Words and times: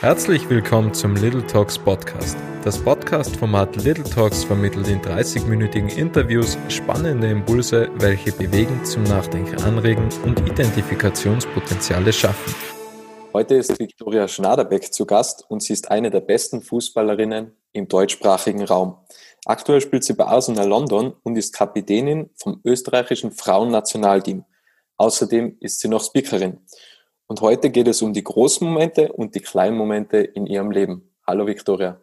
Herzlich 0.00 0.48
willkommen 0.48 0.94
zum 0.94 1.16
Little 1.16 1.44
Talks 1.44 1.76
Podcast. 1.76 2.38
Das 2.62 2.78
Podcast-Format 2.78 3.82
Little 3.82 4.04
Talks 4.04 4.44
vermittelt 4.44 4.86
in 4.86 5.00
30-minütigen 5.00 5.88
Interviews 5.88 6.56
spannende 6.68 7.28
Impulse, 7.28 7.90
welche 7.96 8.30
bewegen, 8.30 8.84
zum 8.84 9.02
Nachdenken 9.02 9.60
anregen 9.62 10.08
und 10.24 10.38
Identifikationspotenziale 10.48 12.12
schaffen. 12.12 12.54
Heute 13.32 13.56
ist 13.56 13.76
Viktoria 13.76 14.28
Schnaderbeck 14.28 14.92
zu 14.92 15.04
Gast 15.04 15.44
und 15.48 15.64
sie 15.64 15.72
ist 15.72 15.90
eine 15.90 16.10
der 16.10 16.20
besten 16.20 16.62
Fußballerinnen 16.62 17.50
im 17.72 17.88
deutschsprachigen 17.88 18.62
Raum. 18.62 18.98
Aktuell 19.46 19.80
spielt 19.80 20.04
sie 20.04 20.14
bei 20.14 20.26
Arsenal 20.26 20.68
London 20.68 21.12
und 21.24 21.34
ist 21.34 21.52
Kapitänin 21.52 22.30
vom 22.36 22.60
österreichischen 22.64 23.32
Frauennationalteam. 23.32 24.44
Außerdem 24.96 25.56
ist 25.58 25.80
sie 25.80 25.88
noch 25.88 26.04
Speakerin. 26.04 26.60
Und 27.28 27.42
heute 27.42 27.68
geht 27.68 27.86
es 27.88 28.00
um 28.00 28.14
die 28.14 28.24
großen 28.24 28.66
Momente 28.66 29.12
und 29.12 29.34
die 29.34 29.40
kleinen 29.40 29.76
Momente 29.76 30.16
in 30.16 30.46
ihrem 30.46 30.70
Leben. 30.70 31.14
Hallo 31.26 31.46
Victoria. 31.46 32.00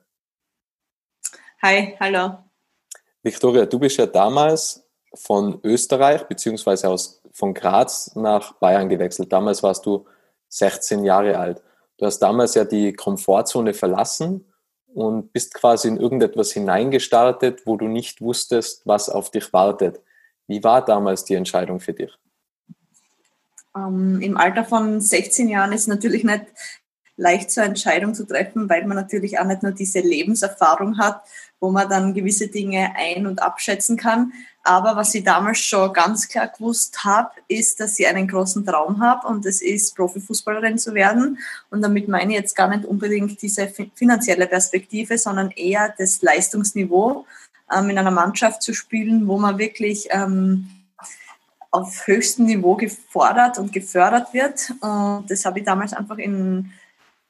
Hi, 1.63 1.97
hallo. 1.99 2.37
Victoria, 3.23 3.65
du 3.65 3.79
bist 3.79 3.97
ja 3.97 4.05
damals 4.05 4.87
von 5.15 5.59
Österreich 5.63 6.23
beziehungsweise 6.25 6.89
aus, 6.89 7.23
von 7.31 7.55
Graz 7.55 8.15
nach 8.15 8.53
Bayern 8.59 8.87
gewechselt. 8.87 9.33
Damals 9.33 9.63
warst 9.63 9.87
du 9.87 10.05
16 10.49 11.03
Jahre 11.03 11.39
alt. 11.39 11.63
Du 11.97 12.05
hast 12.05 12.19
damals 12.19 12.53
ja 12.53 12.63
die 12.63 12.93
Komfortzone 12.93 13.73
verlassen 13.73 14.45
und 14.93 15.33
bist 15.33 15.55
quasi 15.55 15.87
in 15.87 15.97
irgendetwas 15.97 16.51
hineingestartet, 16.51 17.65
wo 17.65 17.77
du 17.77 17.87
nicht 17.87 18.21
wusstest, 18.21 18.85
was 18.85 19.09
auf 19.09 19.31
dich 19.31 19.51
wartet. 19.53 20.01
Wie 20.45 20.63
war 20.63 20.85
damals 20.85 21.25
die 21.25 21.33
Entscheidung 21.33 21.79
für 21.79 21.93
dich? 21.93 22.15
Ähm, 23.75 24.21
Im 24.21 24.37
Alter 24.37 24.63
von 24.63 25.01
16 25.01 25.49
Jahren 25.49 25.73
ist 25.73 25.87
natürlich 25.87 26.23
nicht 26.23 26.45
leicht 27.17 27.51
zur 27.51 27.63
Entscheidung 27.63 28.13
zu 28.13 28.25
treffen, 28.25 28.69
weil 28.69 28.85
man 28.85 28.97
natürlich 28.97 29.39
auch 29.39 29.45
nicht 29.45 29.63
nur 29.63 29.71
diese 29.71 29.99
Lebenserfahrung 29.99 30.97
hat, 30.97 31.21
wo 31.59 31.71
man 31.71 31.89
dann 31.89 32.13
gewisse 32.13 32.47
Dinge 32.47 32.93
ein- 32.95 33.25
und 33.25 33.41
abschätzen 33.41 33.95
kann. 33.95 34.33
Aber 34.63 34.95
was 34.95 35.13
ich 35.15 35.23
damals 35.23 35.59
schon 35.59 35.93
ganz 35.93 36.27
klar 36.27 36.47
gewusst 36.47 37.03
habe, 37.03 37.31
ist, 37.47 37.79
dass 37.79 37.97
ich 37.99 38.07
einen 38.07 38.27
großen 38.27 38.65
Traum 38.65 39.01
habe 39.01 39.27
und 39.27 39.45
das 39.45 39.61
ist, 39.61 39.95
Profifußballerin 39.95 40.77
zu 40.77 40.93
werden. 40.93 41.37
Und 41.69 41.81
damit 41.81 42.07
meine 42.07 42.33
ich 42.33 42.39
jetzt 42.39 42.55
gar 42.55 42.67
nicht 42.67 42.83
unbedingt 42.83 43.41
diese 43.41 43.71
finanzielle 43.93 44.47
Perspektive, 44.47 45.17
sondern 45.17 45.51
eher 45.51 45.93
das 45.97 46.21
Leistungsniveau, 46.21 47.25
ähm, 47.73 47.89
in 47.89 47.97
einer 47.97 48.11
Mannschaft 48.11 48.61
zu 48.61 48.73
spielen, 48.73 49.27
wo 49.27 49.37
man 49.37 49.57
wirklich 49.57 50.07
ähm, 50.11 50.69
auf 51.75 52.07
höchstem 52.07 52.45
Niveau 52.45 52.75
gefordert 52.75 53.59
und 53.59 53.73
gefördert 53.73 54.33
wird. 54.33 54.71
Und 54.81 55.25
das 55.29 55.45
habe 55.45 55.59
ich 55.59 55.65
damals 55.65 55.93
einfach 55.93 56.17
in 56.17 56.71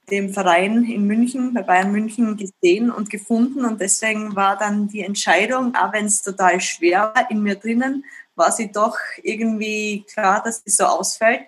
dem 0.10 0.34
Verein 0.34 0.84
in 0.84 1.08
München, 1.08 1.54
bei 1.54 1.64
Bayern 1.64 1.92
München 1.92 2.38
gesehen 2.38 2.92
und 2.92 3.10
gefunden. 3.10 3.66
Und 3.66 3.82
deswegen 3.82 4.36
war 4.36 4.58
dann 4.58 4.88
die 4.88 5.02
Entscheidung, 5.02 5.76
auch 5.76 5.94
wenn 5.94 6.06
es 6.06 6.22
total 6.22 6.62
schwer 6.62 7.12
war 7.16 7.32
in 7.32 7.42
mir 7.42 7.56
drinnen, 7.56 8.06
war 8.36 8.52
sie 8.52 8.72
doch 8.72 8.98
irgendwie 9.24 10.06
klar, 10.14 10.44
dass 10.44 10.62
es 10.66 10.78
so 10.78 10.86
ausfällt, 10.86 11.42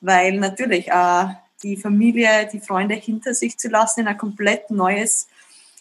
weil 0.00 0.38
natürlich 0.38 0.88
äh, 0.88 1.26
die 1.62 1.76
Familie, 1.76 2.48
die 2.52 2.60
Freunde 2.60 2.96
hinter 2.96 3.32
sich 3.34 3.56
zu 3.56 3.68
lassen, 3.68 4.00
in 4.00 4.08
ein 4.08 4.18
komplett 4.18 4.70
neues 4.70 5.28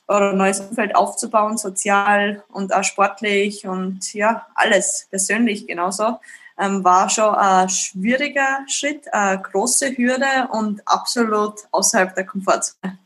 oder 0.07 0.33
neues 0.33 0.59
Umfeld 0.59 0.95
aufzubauen, 0.95 1.57
sozial 1.57 2.43
und 2.49 2.73
auch 2.73 2.83
sportlich 2.83 3.65
und 3.65 4.13
ja, 4.13 4.45
alles 4.55 5.07
persönlich 5.09 5.67
genauso 5.67 6.19
ähm, 6.61 6.83
war 6.83 7.09
schon 7.09 7.33
ein 7.35 7.69
schwieriger 7.69 8.59
Schritt, 8.67 9.11
eine 9.13 9.41
große 9.41 9.97
Hürde 9.97 10.47
und 10.51 10.81
absolut 10.85 11.55
außerhalb 11.71 12.13
der 12.13 12.25
Komfortzone. 12.25 12.97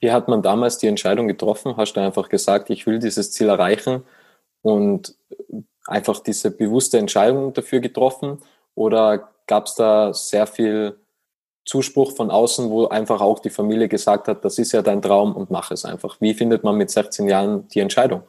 Wie 0.00 0.12
hat 0.12 0.28
man 0.28 0.42
damals 0.42 0.76
die 0.78 0.86
Entscheidung 0.86 1.26
getroffen? 1.26 1.76
Hast 1.76 1.94
du 1.94 2.00
einfach 2.00 2.28
gesagt, 2.28 2.68
ich 2.68 2.86
will 2.86 2.98
dieses 2.98 3.32
Ziel 3.32 3.48
erreichen 3.48 4.04
und 4.60 5.14
einfach 5.86 6.20
diese 6.20 6.50
bewusste 6.50 6.98
Entscheidung 6.98 7.54
dafür 7.54 7.80
getroffen? 7.80 8.42
Oder 8.74 9.30
gab 9.46 9.66
es 9.66 9.76
da 9.76 10.12
sehr 10.12 10.46
viel 10.46 10.98
Zuspruch 11.64 12.12
von 12.12 12.30
außen, 12.30 12.68
wo 12.68 12.88
einfach 12.88 13.22
auch 13.22 13.38
die 13.38 13.50
Familie 13.50 13.88
gesagt 13.88 14.28
hat, 14.28 14.44
das 14.44 14.58
ist 14.58 14.72
ja 14.72 14.82
dein 14.82 15.00
Traum 15.00 15.34
und 15.34 15.50
mach 15.50 15.70
es 15.70 15.86
einfach? 15.86 16.20
Wie 16.20 16.34
findet 16.34 16.64
man 16.64 16.76
mit 16.76 16.90
16 16.90 17.26
Jahren 17.26 17.66
die 17.68 17.80
Entscheidung? 17.80 18.24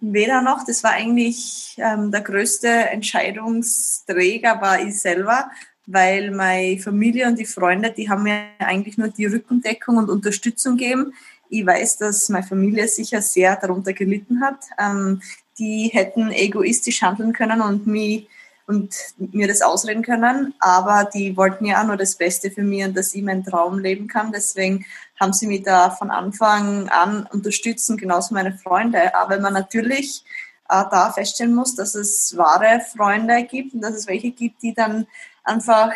Weder 0.00 0.40
noch, 0.40 0.64
das 0.64 0.82
war 0.82 0.92
eigentlich 0.92 1.76
ähm, 1.78 2.10
der 2.10 2.22
größte 2.22 2.68
Entscheidungsträger 2.68 4.60
war 4.60 4.80
ich 4.80 4.98
selber, 4.98 5.50
weil 5.86 6.30
meine 6.30 6.78
Familie 6.78 7.26
und 7.26 7.38
die 7.38 7.44
Freunde, 7.44 7.90
die 7.90 8.08
haben 8.08 8.22
mir 8.22 8.44
eigentlich 8.58 8.96
nur 8.96 9.08
die 9.08 9.26
Rückendeckung 9.26 9.98
und 9.98 10.08
Unterstützung 10.08 10.76
gegeben. 10.76 11.12
Ich 11.50 11.66
weiß, 11.66 11.98
dass 11.98 12.28
meine 12.28 12.46
Familie 12.46 12.88
sicher 12.88 13.20
sehr 13.20 13.56
darunter 13.56 13.92
gelitten 13.92 14.40
hat. 14.40 14.64
Ähm, 14.78 15.20
die 15.58 15.88
hätten 15.88 16.30
egoistisch 16.30 17.02
handeln 17.02 17.32
können 17.34 17.60
und 17.60 17.86
mich 17.86 18.26
und 18.66 18.94
mir 19.18 19.48
das 19.48 19.62
ausreden 19.62 20.02
können, 20.02 20.54
aber 20.60 21.10
die 21.12 21.36
wollten 21.36 21.66
ja 21.66 21.82
auch 21.82 21.86
nur 21.86 21.96
das 21.96 22.14
Beste 22.14 22.52
für 22.52 22.62
mich 22.62 22.84
und 22.84 22.96
dass 22.96 23.14
ich 23.14 23.22
meinen 23.22 23.44
Traum 23.44 23.80
leben 23.80 24.06
kann. 24.06 24.30
Deswegen 24.32 24.86
haben 25.20 25.34
sie 25.34 25.46
mich 25.46 25.62
da 25.62 25.90
von 25.90 26.10
Anfang 26.10 26.88
an 26.88 27.28
unterstützen, 27.30 27.98
genauso 27.98 28.34
meine 28.34 28.56
Freunde. 28.56 29.14
Aber 29.14 29.38
man 29.38 29.52
natürlich 29.52 30.24
äh, 30.68 30.84
da 30.90 31.12
feststellen 31.12 31.54
muss, 31.54 31.74
dass 31.74 31.94
es 31.94 32.36
wahre 32.36 32.80
Freunde 32.80 33.44
gibt 33.44 33.74
und 33.74 33.82
dass 33.82 33.94
es 33.94 34.06
welche 34.06 34.30
gibt, 34.30 34.62
die 34.62 34.72
dann 34.72 35.06
einfach 35.44 35.92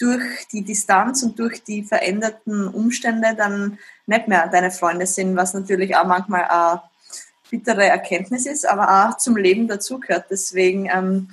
durch 0.00 0.48
die 0.52 0.64
Distanz 0.64 1.22
und 1.22 1.38
durch 1.38 1.62
die 1.62 1.84
veränderten 1.84 2.66
Umstände 2.66 3.34
dann 3.36 3.78
nicht 4.06 4.26
mehr 4.26 4.48
deine 4.48 4.72
Freunde 4.72 5.06
sind, 5.06 5.36
was 5.36 5.54
natürlich 5.54 5.94
auch 5.94 6.06
manchmal 6.06 6.44
eine 6.44 6.82
bittere 7.48 7.84
Erkenntnis 7.84 8.46
ist, 8.46 8.68
aber 8.68 9.08
auch 9.08 9.16
zum 9.18 9.36
Leben 9.36 9.68
dazugehört. 9.68 10.26
Deswegen 10.30 10.90
ähm, 10.92 11.28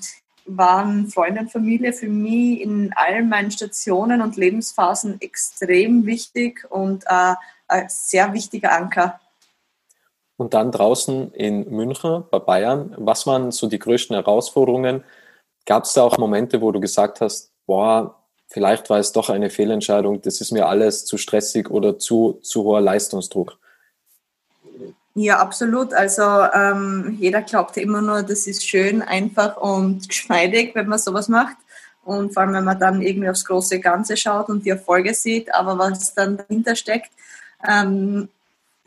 waren 0.57 1.07
Freunde 1.07 1.41
und 1.41 1.51
Familie 1.51 1.94
für 1.94 2.07
mich 2.07 2.62
in 2.62 2.94
allen 2.95 3.29
meinen 3.29 3.51
Stationen 3.51 4.22
und 4.22 4.38
Lebensphasen 4.38 5.19
extrem 5.22 6.06
wichtig 6.06 6.66
und 6.69 7.03
äh, 7.07 7.35
ein 7.67 7.85
sehr 7.89 8.34
wichtiger 8.34 8.72
Anker. 8.73 9.19
Und 10.38 10.53
dann 10.53 10.72
draußen 10.72 11.34
in 11.34 11.69
München 11.69 12.23
bei 12.31 12.40
Bayern, 12.40 12.95
was 12.97 13.28
waren 13.28 13.51
so 13.51 13.67
die 13.67 13.79
größten 13.79 14.16
Herausforderungen? 14.16 15.03
Gab 15.66 15.84
es 15.84 15.94
da 15.94 16.01
auch 16.01 16.17
Momente, 16.17 16.61
wo 16.61 16.72
du 16.72 16.79
gesagt 16.79 17.22
hast, 17.22 17.51
boah, 17.67 18.16
vielleicht 18.47 18.90
war 18.90 19.00
es 19.00 19.11
doch 19.11 19.29
eine 19.29 19.50
Fehlentscheidung, 19.50 20.22
das 20.22 20.41
ist 20.41 20.51
mir 20.51 20.67
alles 20.67 21.06
zu 21.06 21.17
stressig 21.17 21.69
oder 21.69 22.00
zu, 22.00 22.40
zu 22.41 22.63
hoher 22.63 22.81
Leistungsdruck? 22.81 23.59
Ja, 25.13 25.39
absolut. 25.39 25.94
Also 25.94 26.23
ähm, 26.23 27.17
jeder 27.19 27.41
glaubt 27.41 27.75
immer 27.77 28.01
nur, 28.01 28.23
das 28.23 28.47
ist 28.47 28.67
schön, 28.67 29.01
einfach 29.01 29.57
und 29.57 30.07
geschmeidig, 30.07 30.73
wenn 30.73 30.88
man 30.88 30.99
sowas 30.99 31.27
macht. 31.27 31.57
Und 32.03 32.33
vor 32.33 32.44
allem, 32.44 32.53
wenn 32.53 32.63
man 32.63 32.79
dann 32.79 33.01
irgendwie 33.01 33.29
aufs 33.29 33.45
große 33.45 33.79
Ganze 33.79 34.17
schaut 34.17 34.49
und 34.49 34.66
die 34.66 34.69
Erfolge 34.69 35.13
sieht, 35.13 35.53
aber 35.53 35.77
was 35.77 36.13
dann 36.13 36.38
dahinter 36.38 36.75
steckt, 36.75 37.11
ähm, 37.67 38.29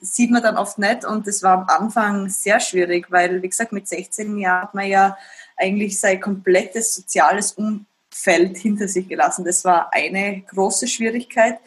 sieht 0.00 0.30
man 0.30 0.42
dann 0.42 0.56
oft 0.56 0.78
nicht. 0.78 1.04
Und 1.04 1.26
das 1.26 1.42
war 1.42 1.58
am 1.58 1.68
Anfang 1.68 2.28
sehr 2.28 2.58
schwierig, 2.58 3.10
weil, 3.10 3.42
wie 3.42 3.48
gesagt, 3.48 3.72
mit 3.72 3.86
16 3.86 4.38
Jahren 4.38 4.62
hat 4.62 4.74
man 4.74 4.86
ja 4.86 5.16
eigentlich 5.56 6.00
sein 6.00 6.20
komplettes 6.20 6.94
soziales 6.94 7.52
Umfeld 7.52 8.56
hinter 8.56 8.88
sich 8.88 9.08
gelassen. 9.08 9.44
Das 9.44 9.64
war 9.64 9.92
eine 9.92 10.42
große 10.42 10.88
Schwierigkeit. 10.88 11.58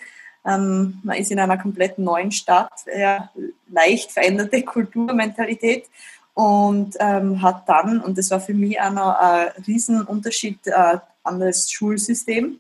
Ähm, 0.48 1.00
man 1.04 1.18
ist 1.18 1.32
in 1.32 1.40
einer 1.40 1.58
komplett 1.58 2.00
neuen 2.00 2.32
Stadt, 2.32 2.72
ja, 2.98 3.30
leicht 3.70 4.12
veränderte 4.12 4.62
Kulturmentalität 4.64 5.86
und 6.34 6.96
ähm, 7.00 7.42
hat 7.42 7.68
dann, 7.68 8.00
und 8.00 8.18
das 8.18 8.32
war 8.32 8.40
für 8.40 8.54
mich 8.54 8.80
auch 8.80 8.92
noch 8.92 9.20
ein 9.20 9.50
Riesenunterschied, 9.66 10.68
äh, 10.68 10.98
an 11.28 11.40
das 11.40 11.70
Schulsystem. 11.70 12.60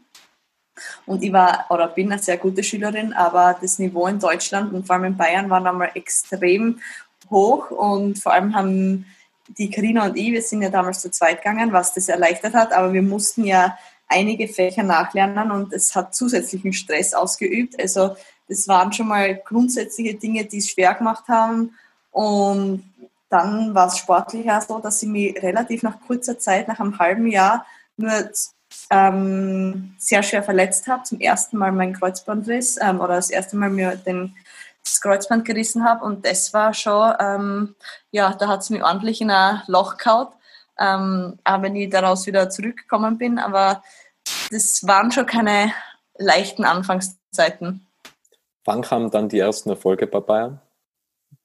Und 1.07 1.23
ich 1.23 1.33
war 1.33 1.65
oder 1.69 1.88
bin 1.88 2.12
eine 2.12 2.21
sehr 2.21 2.38
gute 2.38 2.63
Schülerin, 2.63 3.13
aber 3.13 3.57
das 3.59 3.79
Niveau 3.79 4.06
in 4.06 4.19
Deutschland 4.19 4.73
und 4.73 4.85
vor 4.85 4.95
allem 4.95 5.06
in 5.06 5.17
Bayern 5.17 5.50
war 5.50 5.59
nochmal 5.59 5.91
extrem 5.95 6.79
hoch 7.31 7.71
und 7.71 8.19
vor 8.19 8.33
allem 8.33 8.56
haben 8.56 9.06
die 9.47 9.71
Karina 9.71 10.06
und 10.06 10.17
ich, 10.17 10.31
wir 10.31 10.41
sind 10.41 10.62
ja 10.62 10.69
damals 10.69 11.00
zu 11.00 11.09
zweit 11.09 11.41
gegangen, 11.41 11.71
was 11.71 11.94
das 11.94 12.09
erleichtert 12.09 12.53
hat, 12.53 12.73
aber 12.73 12.94
wir 12.94 13.01
mussten 13.01 13.45
ja 13.45 13.77
einige 14.07 14.48
Fächer 14.48 14.83
nachlernen 14.83 15.51
und 15.51 15.74
es 15.74 15.95
hat 15.95 16.15
zusätzlichen 16.15 16.74
Stress 16.74 17.13
ausgeübt. 17.13 17.80
Also 17.80 18.15
das 18.48 18.68
waren 18.68 18.94
schon 18.94 19.07
mal 19.07 19.36
grundsätzliche 19.36 20.15
Dinge, 20.15 20.45
die 20.45 20.59
es 20.59 20.69
schwer 20.69 20.94
gemacht 20.94 21.27
haben. 21.27 21.75
Und 22.12 22.83
dann 23.30 23.75
war 23.75 23.88
es 23.88 23.98
sportlich 23.98 24.50
auch 24.50 24.62
so, 24.62 24.80
dass 24.80 25.04
ich 25.04 25.09
mich 25.09 25.42
relativ 25.42 25.83
nach 25.83 26.00
kurzer 26.07 26.39
Zeit, 26.39 26.68
nach 26.68 26.80
einem 26.80 26.98
halben 26.98 27.27
Jahr, 27.27 27.65
nur 27.98 28.12
ähm, 28.89 29.94
sehr 29.98 30.24
schwer 30.24 30.44
verletzt 30.44 30.88
habe. 30.88 31.03
Zum 31.03 31.19
ersten 31.19 31.57
Mal 31.57 31.71
mein 31.71 31.94
Kreuzbandriss 31.94 32.77
ähm, 32.81 33.01
oder 33.01 33.15
das 33.15 33.30
erste 33.30 33.57
Mal 33.57 33.69
mir 33.69 33.98
den, 33.98 34.33
das 34.83 35.01
Kreuzband 35.01 35.44
gerissen 35.44 35.83
habe. 35.83 36.06
Und 36.06 36.25
das 36.25 36.53
war 36.53 36.74
schon, 36.74 37.13
ähm, 37.19 37.75
ja, 38.12 38.33
da 38.33 38.48
hat 38.48 38.62
es 38.62 38.69
mich 38.69 38.83
ordentlich 38.83 39.19
in 39.19 39.30
ein 39.30 39.62
Loch 39.68 39.98
gehauen 39.98 40.27
ähm, 40.79 41.39
auch 41.44 41.62
wenn 41.62 41.75
ich 41.75 41.89
daraus 41.89 42.25
wieder 42.25 42.50
zurückgekommen 42.50 43.18
bin. 43.18 43.39
Aber 43.39 43.83
das 44.51 44.85
waren 44.85 45.12
schon 45.12 45.25
keine 45.25 45.71
leichten 46.18 46.63
Anfangszeiten. 46.63 47.88
wann 48.65 48.81
kamen 48.81 49.12
dann 49.12 49.29
die 49.29 49.39
ersten 49.39 49.69
Erfolge 49.69 50.07
bei 50.07 50.19
Bayern? 50.19 50.59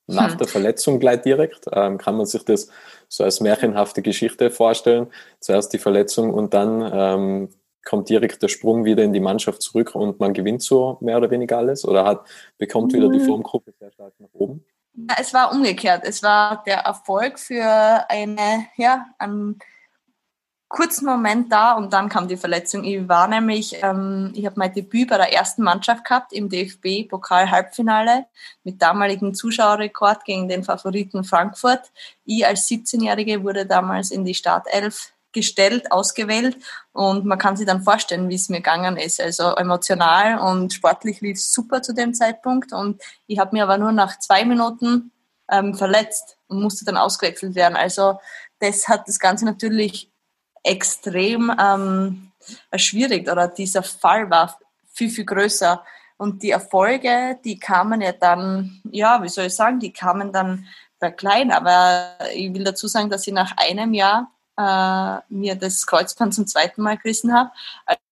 Nach 0.08 0.32
hm. 0.32 0.38
der 0.38 0.48
Verletzung 0.48 0.98
gleich 0.98 1.22
direkt? 1.22 1.66
Ähm, 1.72 1.98
kann 1.98 2.16
man 2.16 2.26
sich 2.26 2.44
das 2.44 2.68
so 3.08 3.22
als 3.22 3.40
märchenhafte 3.40 4.02
Geschichte 4.02 4.50
vorstellen? 4.50 5.06
Zuerst 5.38 5.72
die 5.72 5.78
Verletzung 5.78 6.34
und 6.34 6.54
dann 6.54 6.90
ähm, 6.92 7.48
kommt 7.84 8.08
direkt 8.08 8.42
der 8.42 8.48
Sprung 8.48 8.84
wieder 8.84 9.04
in 9.04 9.12
die 9.12 9.20
Mannschaft 9.20 9.62
zurück 9.62 9.94
und 9.94 10.20
man 10.20 10.34
gewinnt 10.34 10.62
so 10.62 10.98
mehr 11.00 11.16
oder 11.16 11.30
weniger 11.30 11.58
alles? 11.58 11.84
Oder 11.84 12.04
hat, 12.04 12.26
bekommt 12.58 12.92
wieder 12.92 13.08
die 13.08 13.20
hm. 13.20 13.26
Formgruppe 13.26 13.72
sehr 13.78 13.92
stark 13.92 14.14
nach 14.18 14.28
oben? 14.32 14.64
Es 15.18 15.32
war 15.32 15.52
umgekehrt. 15.52 16.04
Es 16.04 16.22
war 16.22 16.62
der 16.64 16.80
Erfolg 16.80 17.38
für 17.38 17.64
eine, 18.08 18.66
ja, 18.76 19.06
einen 19.18 19.58
kurzen 20.72 21.04
Moment 21.04 21.52
da 21.52 21.72
und 21.74 21.92
dann 21.92 22.08
kam 22.08 22.28
die 22.28 22.36
Verletzung. 22.36 22.82
Ich 22.84 23.06
war 23.06 23.28
nämlich, 23.28 23.82
ähm, 23.82 24.32
ich 24.34 24.46
habe 24.46 24.58
mein 24.58 24.72
Debüt 24.72 25.10
bei 25.10 25.18
der 25.18 25.32
ersten 25.32 25.62
Mannschaft 25.62 26.04
gehabt 26.04 26.32
im 26.32 26.48
DFB-Pokal-Halbfinale 26.48 28.26
mit 28.64 28.80
damaligen 28.80 29.34
Zuschauerrekord 29.34 30.24
gegen 30.24 30.48
den 30.48 30.64
Favoriten 30.64 31.24
Frankfurt. 31.24 31.92
Ich 32.24 32.46
als 32.46 32.66
17-Jährige 32.68 33.44
wurde 33.44 33.66
damals 33.66 34.10
in 34.10 34.24
die 34.24 34.34
Startelf 34.34 35.12
gestellt, 35.32 35.90
ausgewählt 35.90 36.56
und 36.92 37.24
man 37.24 37.38
kann 37.38 37.56
sich 37.56 37.66
dann 37.66 37.82
vorstellen, 37.82 38.28
wie 38.28 38.34
es 38.34 38.48
mir 38.48 38.58
gegangen 38.58 38.96
ist. 38.96 39.20
Also 39.20 39.54
emotional 39.56 40.38
und 40.38 40.72
sportlich 40.72 41.20
lief 41.20 41.36
es 41.36 41.52
super 41.52 41.82
zu 41.82 41.94
dem 41.94 42.14
Zeitpunkt 42.14 42.72
und 42.72 43.02
ich 43.26 43.38
habe 43.38 43.56
mir 43.56 43.64
aber 43.64 43.78
nur 43.78 43.92
nach 43.92 44.18
zwei 44.18 44.44
Minuten 44.44 45.12
ähm, 45.50 45.74
verletzt 45.74 46.36
und 46.48 46.62
musste 46.62 46.84
dann 46.84 46.96
ausgewechselt 46.96 47.54
werden. 47.54 47.76
Also 47.76 48.18
das 48.58 48.88
hat 48.88 49.08
das 49.08 49.18
Ganze 49.18 49.44
natürlich 49.44 50.10
extrem 50.62 51.52
ähm, 51.58 52.32
schwierig 52.76 53.30
oder 53.30 53.48
dieser 53.48 53.82
Fall 53.82 54.30
war 54.30 54.58
viel, 54.92 55.10
viel 55.10 55.24
größer. 55.24 55.82
Und 56.16 56.42
die 56.42 56.50
Erfolge, 56.50 57.38
die 57.44 57.58
kamen 57.58 58.00
ja 58.00 58.12
dann, 58.12 58.80
ja, 58.90 59.22
wie 59.22 59.28
soll 59.28 59.46
ich 59.46 59.54
sagen, 59.54 59.80
die 59.80 59.92
kamen 59.92 60.32
dann 60.32 60.66
klein. 61.16 61.50
Aber 61.50 62.16
ich 62.34 62.54
will 62.54 62.62
dazu 62.64 62.86
sagen, 62.86 63.10
dass 63.10 63.26
ich 63.26 63.32
nach 63.32 63.56
einem 63.56 63.92
Jahr 63.92 64.30
äh, 64.56 65.18
mir 65.28 65.54
das 65.54 65.86
Kreuzband 65.86 66.34
zum 66.34 66.46
zweiten 66.46 66.82
Mal 66.82 66.98
gerissen 66.98 67.32
habe. 67.34 67.50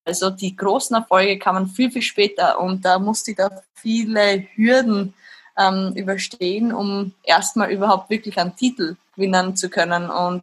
Also 0.04 0.30
die 0.30 0.56
großen 0.56 0.96
Erfolge 0.96 1.38
kamen 1.38 1.68
viel, 1.68 1.90
viel 1.90 2.02
später 2.02 2.60
und 2.60 2.84
da 2.84 2.98
musste 2.98 3.32
ich 3.32 3.36
da 3.36 3.50
viele 3.74 4.46
Hürden 4.54 5.14
ähm, 5.58 5.92
überstehen, 5.94 6.72
um 6.72 7.12
erstmal 7.22 7.70
überhaupt 7.70 8.10
wirklich 8.10 8.38
einen 8.38 8.56
Titel 8.56 8.96
gewinnen 9.14 9.56
zu 9.56 9.68
können. 9.68 10.10
Und 10.10 10.42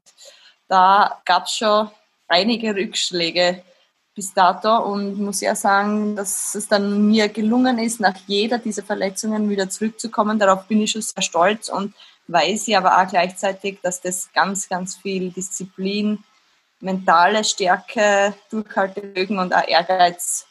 da 0.67 1.21
gab 1.25 1.45
es 1.45 1.53
schon 1.53 1.89
einige 2.27 2.75
Rückschläge 2.75 3.63
bis 4.13 4.33
dato 4.33 4.75
und 4.77 5.19
muss 5.19 5.41
ja 5.41 5.55
sagen, 5.55 6.15
dass 6.15 6.55
es 6.55 6.67
dann 6.67 7.07
mir 7.07 7.29
gelungen 7.29 7.77
ist, 7.77 7.99
nach 7.99 8.15
jeder 8.25 8.57
dieser 8.57 8.83
Verletzungen 8.83 9.49
wieder 9.49 9.69
zurückzukommen. 9.69 10.39
Darauf 10.39 10.67
bin 10.67 10.81
ich 10.81 10.91
schon 10.91 11.03
sehr 11.03 11.21
stolz 11.21 11.69
und 11.69 11.93
weiß 12.27 12.67
ich 12.67 12.77
aber 12.77 13.01
auch 13.01 13.07
gleichzeitig, 13.07 13.79
dass 13.81 14.01
das 14.01 14.31
ganz, 14.33 14.67
ganz 14.67 14.95
viel 14.95 15.31
Disziplin, 15.31 16.23
mentale 16.79 17.43
Stärke, 17.43 18.33
Durchhaltevermögen 18.51 19.39
und 19.39 19.53
auch 19.53 19.67
Ehrgeiz 19.67 20.45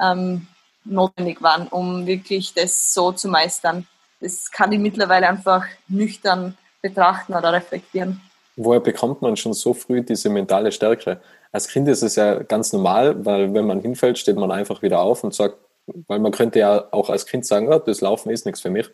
ähm, 0.00 0.46
notwendig 0.84 1.40
waren, 1.42 1.68
um 1.68 2.06
wirklich 2.06 2.54
das 2.54 2.92
so 2.92 3.12
zu 3.12 3.28
meistern. 3.28 3.86
Das 4.20 4.50
kann 4.50 4.72
ich 4.72 4.78
mittlerweile 4.78 5.28
einfach 5.28 5.64
nüchtern 5.88 6.56
betrachten 6.82 7.34
oder 7.34 7.52
reflektieren 7.52 8.20
woher 8.64 8.80
bekommt 8.80 9.22
man 9.22 9.36
schon 9.36 9.52
so 9.52 9.74
früh 9.74 10.02
diese 10.02 10.28
mentale 10.28 10.72
Stärke? 10.72 11.20
Als 11.52 11.68
Kind 11.68 11.88
ist 11.88 12.02
es 12.02 12.16
ja 12.16 12.42
ganz 12.42 12.72
normal, 12.72 13.24
weil 13.24 13.52
wenn 13.54 13.66
man 13.66 13.80
hinfällt, 13.80 14.18
steht 14.18 14.36
man 14.36 14.50
einfach 14.50 14.82
wieder 14.82 15.00
auf 15.00 15.24
und 15.24 15.34
sagt, 15.34 15.56
weil 16.06 16.20
man 16.20 16.32
könnte 16.32 16.60
ja 16.60 16.84
auch 16.92 17.10
als 17.10 17.26
Kind 17.26 17.46
sagen, 17.46 17.72
oh, 17.72 17.78
das 17.78 18.00
Laufen 18.00 18.30
ist 18.30 18.46
nichts 18.46 18.60
für 18.60 18.70
mich, 18.70 18.88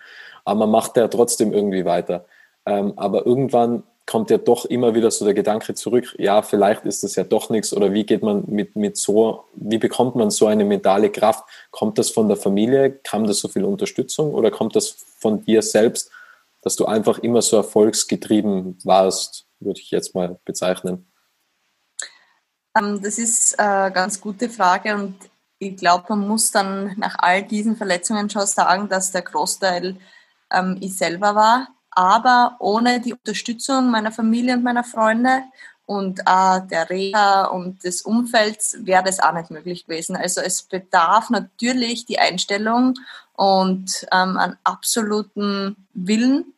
aber 0.47 0.61
man 0.61 0.71
macht 0.71 0.97
ja 0.97 1.09
trotzdem 1.09 1.53
irgendwie 1.53 1.85
weiter. 1.85 2.25
Ähm, 2.65 2.95
aber 2.97 3.27
irgendwann 3.27 3.83
kommt 4.07 4.31
ja 4.31 4.39
doch 4.39 4.65
immer 4.65 4.95
wieder 4.95 5.11
so 5.11 5.25
der 5.25 5.35
Gedanke 5.35 5.75
zurück, 5.75 6.15
ja, 6.19 6.41
vielleicht 6.41 6.85
ist 6.85 7.03
das 7.03 7.17
ja 7.17 7.25
doch 7.25 7.51
nichts 7.51 7.75
oder 7.75 7.93
wie 7.93 8.05
geht 8.05 8.23
man 8.23 8.45
mit, 8.47 8.77
mit 8.77 8.97
so, 8.97 9.45
wie 9.55 9.79
bekommt 9.79 10.15
man 10.15 10.31
so 10.31 10.47
eine 10.47 10.65
mentale 10.65 11.11
Kraft? 11.11 11.45
Kommt 11.71 11.99
das 11.99 12.11
von 12.11 12.29
der 12.29 12.37
Familie? 12.37 12.93
Kam 13.03 13.27
das 13.27 13.41
so 13.41 13.49
viel 13.49 13.65
Unterstützung 13.65 14.33
oder 14.33 14.51
kommt 14.51 14.77
das 14.77 14.97
von 15.19 15.45
dir 15.45 15.61
selbst, 15.61 16.11
dass 16.63 16.77
du 16.77 16.87
einfach 16.87 17.19
immer 17.19 17.43
so 17.43 17.57
erfolgsgetrieben 17.57 18.79
warst? 18.85 19.47
würde 19.61 19.81
ich 19.81 19.91
jetzt 19.91 20.15
mal 20.15 20.39
bezeichnen? 20.45 21.11
Ähm, 22.77 23.01
das 23.03 23.19
ist 23.19 23.59
eine 23.59 23.93
ganz 23.93 24.21
gute 24.21 24.49
Frage 24.49 24.95
und 24.95 25.17
ich 25.59 25.77
glaube, 25.77 26.05
man 26.11 26.29
muss 26.29 26.51
dann 26.51 26.95
nach 26.99 27.17
all 27.19 27.43
diesen 27.43 27.77
Verletzungen 27.77 28.29
schon 28.29 28.47
sagen, 28.47 28.89
dass 28.89 29.11
der 29.11 29.23
Großteil 29.23 29.97
ähm, 30.53 30.79
ich 30.81 30.97
selber 30.97 31.35
war, 31.35 31.69
aber 31.91 32.57
ohne 32.61 33.01
die 33.01 33.15
Unterstützung 33.15 33.91
meiner 33.91 34.13
Familie 34.13 34.55
und 34.55 34.63
meiner 34.63 34.85
Freunde 34.85 35.43
und 35.87 36.27
auch 36.27 36.61
der 36.67 36.91
Reha 36.91 37.45
und 37.47 37.85
des 37.85 38.03
Umfelds 38.03 38.77
wäre 38.81 39.05
das 39.05 39.21
auch 39.21 39.33
nicht 39.33 39.51
möglich 39.51 39.87
gewesen. 39.87 40.17
Also 40.17 40.41
es 40.41 40.63
bedarf 40.63 41.31
natürlich 41.31 42.05
die 42.05 42.19
Einstellung 42.19 42.95
und 43.35 44.07
ähm, 44.13 44.37
einen 44.37 44.57
absoluten 44.65 45.77
Willen, 45.95 46.53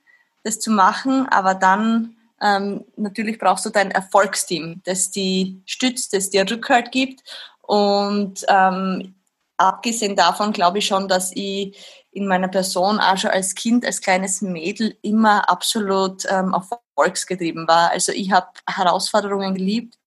das 0.45 0.61
zu 0.61 0.71
machen, 0.71 1.29
aber 1.29 1.55
dann 1.55 2.17
ähm, 2.41 2.85
natürlich 2.97 3.39
brauchst 3.39 3.67
du 3.67 3.71
dein 3.71 3.91
Erfolgsteam, 3.91 4.81
das 4.85 5.11
die 5.11 5.61
stützt, 5.67 6.15
das 6.15 6.31
dir 6.31 6.49
Rückhalt 6.51 6.91
gibt. 6.93 7.21
Und 7.63 8.45
ähm, 8.49 9.15
abgesehen 9.57 10.17
davon 10.17 10.53
glaube 10.53 10.79
ich 10.79 10.87
schon, 10.87 11.09
dass 11.09 11.33
ich 11.35 11.77
in 12.19 12.27
meiner 12.27 12.49
Person 12.49 13.01
auch 13.01 13.17
schon 13.17 13.31
als 13.31 13.55
Kind, 13.55 13.85
als 13.87 14.01
kleines 14.01 14.43
Mädel 14.43 14.97
immer 15.03 15.49
absolut 15.49 16.25
ähm, 16.29 16.55
erfolgsgetrieben 16.55 17.67
war. 17.67 17.91
Also 17.91 18.13
ich 18.13 18.31
habe 18.33 18.49
Herausforderungen 18.69 19.55
geliebt 19.55 19.99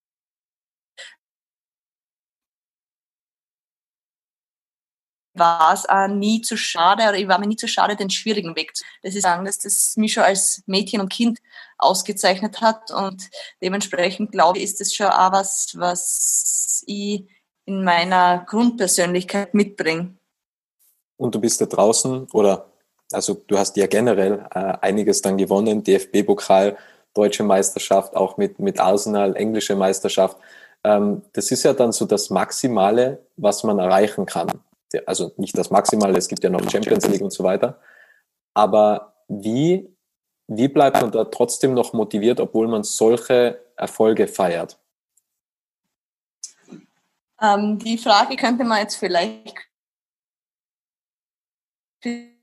war 5.33 5.73
es 5.73 5.87
auch 5.87 6.07
nie 6.07 6.41
zu 6.41 6.57
schade 6.57 7.03
oder 7.03 7.17
ich 7.17 7.27
war 7.27 7.39
mir 7.39 7.47
nie 7.47 7.55
zu 7.55 7.67
schade, 7.67 7.95
den 7.95 8.09
schwierigen 8.09 8.55
Weg 8.55 8.75
zu. 8.75 8.83
Das 9.01 9.15
ist 9.15 9.23
sagen, 9.23 9.45
dass 9.45 9.59
das 9.59 9.95
mich 9.97 10.13
schon 10.13 10.23
als 10.23 10.63
Mädchen 10.65 11.01
und 11.01 11.09
Kind 11.09 11.39
ausgezeichnet 11.77 12.61
hat 12.61 12.91
und 12.91 13.29
dementsprechend 13.61 14.31
glaube 14.31 14.57
ich, 14.57 14.65
ist 14.65 14.81
das 14.81 14.93
schon 14.93 15.07
auch 15.07 15.31
was, 15.31 15.73
was 15.77 16.83
ich 16.85 17.25
in 17.65 17.83
meiner 17.83 18.45
Grundpersönlichkeit 18.47 19.53
mitbringe. 19.53 20.15
Und 21.21 21.35
du 21.35 21.39
bist 21.39 21.61
da 21.61 21.65
draußen 21.65 22.27
oder 22.33 22.65
also 23.13 23.33
du 23.47 23.57
hast 23.57 23.75
ja 23.77 23.87
generell 23.87 24.45
äh, 24.53 24.73
einiges 24.81 25.21
dann 25.21 25.37
gewonnen, 25.37 25.83
DFB-Pokal, 25.83 26.77
deutsche 27.13 27.43
Meisterschaft, 27.43 28.15
auch 28.15 28.37
mit, 28.37 28.59
mit 28.59 28.79
Arsenal, 28.79 29.35
englische 29.35 29.75
Meisterschaft. 29.75 30.37
Ähm, 30.83 31.21
das 31.33 31.51
ist 31.51 31.63
ja 31.63 31.73
dann 31.73 31.91
so 31.91 32.05
das 32.05 32.29
Maximale, 32.29 33.19
was 33.35 33.63
man 33.63 33.79
erreichen 33.79 34.25
kann 34.25 34.49
also 35.05 35.31
nicht 35.37 35.57
das 35.57 35.69
Maximale, 35.69 36.17
es 36.17 36.27
gibt 36.27 36.43
ja 36.43 36.49
noch 36.49 36.69
Champions 36.69 37.07
League 37.07 37.21
und 37.21 37.31
so 37.31 37.43
weiter. 37.43 37.79
Aber 38.53 39.13
wie, 39.27 39.89
wie 40.47 40.67
bleibt 40.67 41.01
man 41.01 41.11
da 41.11 41.25
trotzdem 41.25 41.73
noch 41.73 41.93
motiviert, 41.93 42.39
obwohl 42.39 42.67
man 42.67 42.83
solche 42.83 43.61
Erfolge 43.75 44.27
feiert? 44.27 44.77
Ähm, 47.41 47.79
die 47.79 47.97
Frage 47.97 48.35
könnte 48.35 48.63
man 48.63 48.79
jetzt 48.79 48.95
vielleicht 48.95 49.55
Cristiano 52.01 52.41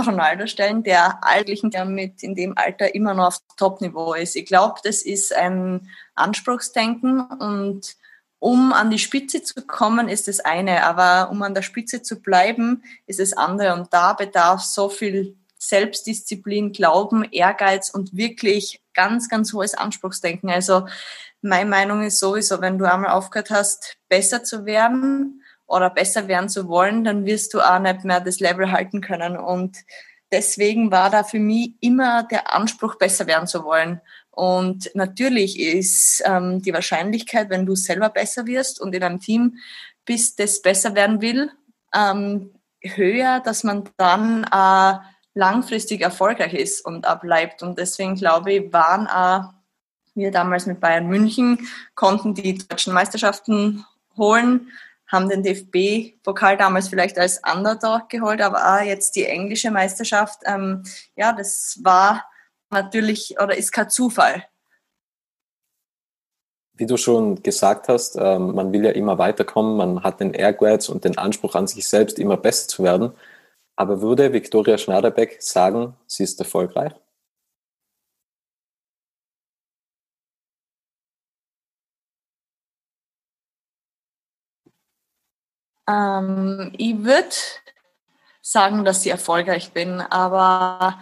Ronaldo 0.00 0.46
stellen, 0.46 0.82
der 0.82 1.22
eigentlich 1.22 1.62
der 1.64 1.84
mit 1.84 2.22
in 2.22 2.34
dem 2.34 2.56
Alter 2.56 2.94
immer 2.94 3.14
noch 3.14 3.26
auf 3.28 3.38
Top-Niveau 3.56 4.14
ist. 4.14 4.36
Ich 4.36 4.46
glaube, 4.46 4.80
das 4.82 5.02
ist 5.02 5.34
ein 5.34 5.88
Anspruchsdenken 6.14 7.20
und 7.20 7.96
um 8.38 8.72
an 8.74 8.90
die 8.90 8.98
Spitze 8.98 9.42
zu 9.42 9.66
kommen, 9.66 10.08
ist 10.08 10.28
das 10.28 10.40
eine, 10.40 10.84
aber 10.84 11.30
um 11.30 11.40
an 11.42 11.54
der 11.54 11.62
Spitze 11.62 12.02
zu 12.02 12.20
bleiben, 12.20 12.82
ist 13.06 13.18
das 13.18 13.32
andere. 13.32 13.72
Und 13.72 13.94
da 13.94 14.12
bedarf 14.12 14.60
so 14.60 14.90
viel 14.90 15.38
Selbstdisziplin, 15.58 16.72
Glauben, 16.72 17.24
Ehrgeiz 17.24 17.88
und 17.88 18.14
wirklich 18.14 18.82
ganz, 18.92 19.30
ganz 19.30 19.54
hohes 19.54 19.72
Anspruchsdenken. 19.72 20.50
Also 20.50 20.86
meine 21.40 21.70
Meinung 21.70 22.02
ist 22.02 22.18
sowieso, 22.18 22.60
wenn 22.60 22.78
du 22.78 22.84
einmal 22.84 23.12
aufgehört 23.12 23.50
hast, 23.50 23.96
besser 24.08 24.44
zu 24.44 24.66
werden 24.66 25.42
oder 25.66 25.90
besser 25.90 26.28
werden 26.28 26.48
zu 26.48 26.68
wollen, 26.68 27.04
dann 27.04 27.24
wirst 27.24 27.54
du 27.54 27.60
auch 27.60 27.78
nicht 27.78 28.04
mehr 28.04 28.20
das 28.20 28.40
Level 28.40 28.70
halten 28.70 29.00
können. 29.00 29.36
Und 29.36 29.78
deswegen 30.30 30.90
war 30.90 31.10
da 31.10 31.24
für 31.24 31.38
mich 31.38 31.74
immer 31.80 32.24
der 32.24 32.54
Anspruch, 32.54 32.96
besser 32.96 33.26
werden 33.26 33.46
zu 33.46 33.64
wollen. 33.64 34.00
Und 34.30 34.90
natürlich 34.94 35.58
ist 35.58 36.22
ähm, 36.26 36.60
die 36.60 36.72
Wahrscheinlichkeit, 36.72 37.50
wenn 37.50 37.66
du 37.66 37.76
selber 37.76 38.08
besser 38.08 38.46
wirst 38.46 38.80
und 38.80 38.94
in 38.94 39.02
einem 39.02 39.20
Team 39.20 39.56
bist, 40.04 40.38
das 40.40 40.60
besser 40.60 40.94
werden 40.94 41.20
will, 41.20 41.50
ähm, 41.94 42.50
höher, 42.82 43.40
dass 43.40 43.64
man 43.64 43.88
dann 43.96 44.44
äh, 44.44 44.98
langfristig 45.34 46.00
erfolgreich 46.00 46.54
ist 46.54 46.84
und 46.84 47.06
bleibt. 47.20 47.62
Und 47.62 47.78
deswegen 47.78 48.16
glaube 48.16 48.52
ich, 48.52 48.72
waren 48.72 49.06
äh, 49.06 49.46
wir 50.14 50.30
damals 50.30 50.66
mit 50.66 50.80
Bayern 50.80 51.08
München, 51.08 51.68
konnten 51.94 52.34
die 52.34 52.58
deutschen 52.58 52.92
Meisterschaften 52.92 53.84
holen, 54.16 54.70
haben 55.06 55.28
den 55.28 55.42
DFB-Pokal 55.42 56.56
damals 56.56 56.88
vielleicht 56.88 57.18
als 57.18 57.40
Underdog 57.50 58.08
geholt, 58.08 58.40
aber 58.40 58.76
auch 58.76 58.84
jetzt 58.84 59.16
die 59.16 59.26
englische 59.26 59.70
Meisterschaft, 59.70 60.40
ähm, 60.46 60.82
ja, 61.16 61.32
das 61.32 61.78
war 61.82 62.24
natürlich 62.70 63.36
oder 63.40 63.56
ist 63.56 63.72
kein 63.72 63.90
Zufall. 63.90 64.44
Wie 66.76 66.86
du 66.86 66.96
schon 66.96 67.42
gesagt 67.42 67.88
hast, 67.88 68.16
ähm, 68.16 68.54
man 68.54 68.72
will 68.72 68.84
ja 68.84 68.90
immer 68.90 69.18
weiterkommen, 69.18 69.76
man 69.76 70.02
hat 70.02 70.18
den 70.18 70.34
Ehrgeiz 70.34 70.88
und 70.88 71.04
den 71.04 71.16
Anspruch 71.16 71.54
an 71.54 71.68
sich 71.68 71.86
selbst, 71.86 72.18
immer 72.18 72.36
besser 72.36 72.66
zu 72.66 72.82
werden. 72.82 73.12
Aber 73.76 74.00
würde 74.00 74.32
Viktoria 74.32 74.78
Schnaderbeck 74.78 75.40
sagen, 75.40 75.94
sie 76.06 76.24
ist 76.24 76.40
erfolgreich? 76.40 76.92
Ähm, 85.88 86.72
ich 86.76 87.02
würde 87.02 87.34
sagen, 88.40 88.84
dass 88.84 89.04
ich 89.04 89.10
erfolgreich 89.10 89.72
bin, 89.72 90.00
aber 90.00 90.98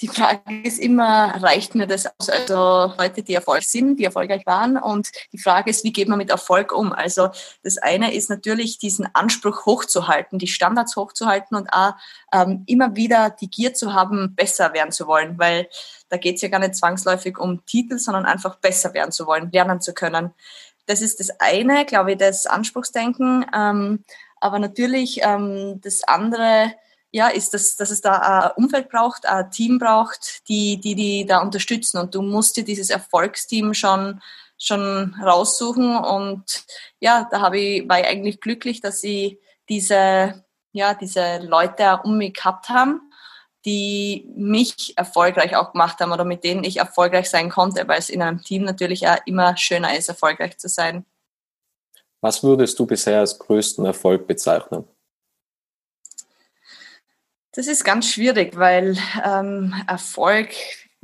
die 0.00 0.08
Frage 0.08 0.62
ist 0.62 0.80
immer, 0.80 1.40
reicht 1.40 1.76
mir 1.76 1.86
das 1.86 2.06
aus? 2.06 2.28
Also 2.28 2.92
Leute, 2.98 3.22
die 3.22 3.34
erfolgreich 3.34 3.68
sind, 3.68 3.96
die 3.96 4.04
erfolgreich 4.04 4.44
waren. 4.44 4.76
Und 4.76 5.10
die 5.32 5.38
Frage 5.38 5.70
ist, 5.70 5.84
wie 5.84 5.92
geht 5.92 6.08
man 6.08 6.18
mit 6.18 6.30
Erfolg 6.30 6.72
um? 6.72 6.92
Also 6.92 7.28
das 7.62 7.78
eine 7.78 8.12
ist 8.12 8.28
natürlich, 8.28 8.78
diesen 8.78 9.08
Anspruch 9.14 9.66
hochzuhalten, 9.66 10.40
die 10.40 10.48
Standards 10.48 10.96
hochzuhalten 10.96 11.56
und 11.56 11.72
auch 11.72 11.92
ähm, 12.32 12.64
immer 12.66 12.96
wieder 12.96 13.30
die 13.30 13.48
Gier 13.48 13.72
zu 13.74 13.94
haben, 13.94 14.34
besser 14.34 14.72
werden 14.72 14.90
zu 14.90 15.06
wollen. 15.06 15.38
Weil 15.38 15.68
da 16.08 16.16
geht 16.16 16.36
es 16.36 16.42
ja 16.42 16.48
gar 16.48 16.58
nicht 16.58 16.74
zwangsläufig 16.74 17.38
um 17.38 17.64
Titel, 17.64 17.98
sondern 17.98 18.26
einfach 18.26 18.56
besser 18.56 18.92
werden 18.94 19.12
zu 19.12 19.26
wollen, 19.26 19.52
lernen 19.52 19.80
zu 19.80 19.94
können. 19.94 20.34
Das 20.86 21.00
ist 21.00 21.20
das 21.20 21.30
eine, 21.40 21.84
glaube 21.84 22.12
ich, 22.12 22.18
das 22.18 22.46
Anspruchsdenken. 22.46 23.46
Ähm, 23.54 24.04
aber 24.40 24.58
natürlich 24.58 25.20
ähm, 25.22 25.80
das 25.82 26.02
andere, 26.04 26.72
ja, 27.10 27.28
ist, 27.28 27.54
dass, 27.54 27.76
dass 27.76 27.90
es 27.90 28.00
da 28.00 28.18
ein 28.18 28.50
Umfeld 28.62 28.90
braucht, 28.90 29.26
ein 29.26 29.50
Team 29.50 29.78
braucht, 29.78 30.46
die, 30.48 30.80
die 30.80 30.94
die 30.94 31.26
da 31.26 31.40
unterstützen. 31.40 31.98
Und 31.98 32.14
du 32.14 32.22
musst 32.22 32.56
dir 32.56 32.64
dieses 32.64 32.90
Erfolgsteam 32.90 33.72
schon, 33.74 34.20
schon 34.58 35.14
raussuchen. 35.22 35.96
Und 35.96 36.64
ja, 37.00 37.26
da 37.30 37.40
habe 37.40 37.58
ich, 37.58 37.88
war 37.88 38.00
ich 38.00 38.06
eigentlich 38.06 38.40
glücklich, 38.40 38.80
dass 38.80 39.00
sie 39.00 39.40
diese, 39.68 40.44
ja, 40.72 40.94
diese 40.94 41.38
Leute 41.38 42.00
um 42.04 42.18
mich 42.18 42.34
gehabt 42.34 42.68
haben 42.68 43.03
die 43.64 44.28
mich 44.36 44.92
erfolgreich 44.96 45.56
auch 45.56 45.72
gemacht 45.72 46.00
haben 46.00 46.12
oder 46.12 46.24
mit 46.24 46.44
denen 46.44 46.64
ich 46.64 46.78
erfolgreich 46.78 47.30
sein 47.30 47.50
konnte, 47.50 47.88
weil 47.88 47.98
es 47.98 48.10
in 48.10 48.22
einem 48.22 48.42
Team 48.42 48.64
natürlich 48.64 49.08
auch 49.08 49.18
immer 49.26 49.56
schöner 49.56 49.96
ist, 49.96 50.08
erfolgreich 50.08 50.58
zu 50.58 50.68
sein. 50.68 51.04
Was 52.20 52.42
würdest 52.42 52.78
du 52.78 52.86
bisher 52.86 53.20
als 53.20 53.38
größten 53.38 53.84
Erfolg 53.84 54.26
bezeichnen? 54.26 54.84
Das 57.52 57.68
ist 57.68 57.84
ganz 57.84 58.08
schwierig, 58.08 58.56
weil 58.56 58.96
ähm, 59.24 59.74
Erfolg 59.86 60.48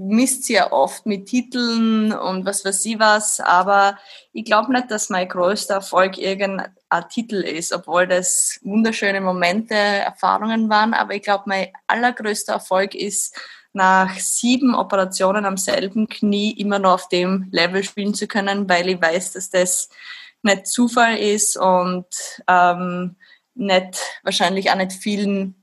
misst 0.02 0.45
sie 0.45 0.54
ja 0.54 0.73
oft 0.73 1.04
mit 1.04 1.26
Titeln 1.26 2.12
und 2.12 2.47
was 2.47 2.64
weiß 2.64 2.85
ich 2.87 2.99
was, 2.99 3.38
aber 3.38 3.99
ich 4.33 4.47
glaube 4.47 4.73
nicht, 4.73 4.90
dass 4.90 5.11
mein 5.11 5.28
größter 5.28 5.75
Erfolg 5.75 6.16
irgendein 6.16 6.73
Titel 7.11 7.37
ist, 7.37 7.73
obwohl 7.75 8.07
das 8.07 8.59
wunderschöne 8.62 9.21
Momente, 9.21 9.75
Erfahrungen 9.75 10.71
waren, 10.71 10.95
aber 10.95 11.14
ich 11.14 11.23
glaube, 11.23 11.45
mein 11.47 11.69
allergrößter 11.87 12.54
Erfolg 12.54 12.95
ist, 12.95 13.37
nach 13.73 14.19
sieben 14.19 14.75
Operationen 14.75 15.45
am 15.45 15.57
selben 15.57 16.09
Knie 16.09 16.52
immer 16.52 16.78
noch 16.78 16.95
auf 16.95 17.09
dem 17.09 17.49
Level 17.52 17.85
spielen 17.85 18.14
zu 18.14 18.26
können, 18.26 18.69
weil 18.69 18.88
ich 18.88 19.00
weiß, 19.00 19.33
dass 19.33 19.50
das 19.50 19.90
nicht 20.42 20.66
Zufall 20.66 21.19
ist 21.19 21.57
und 21.59 22.07
ähm, 22.49 23.16
nicht 23.54 24.00
wahrscheinlich 24.23 24.71
auch 24.71 24.76
nicht 24.76 24.92
vielen 24.92 25.59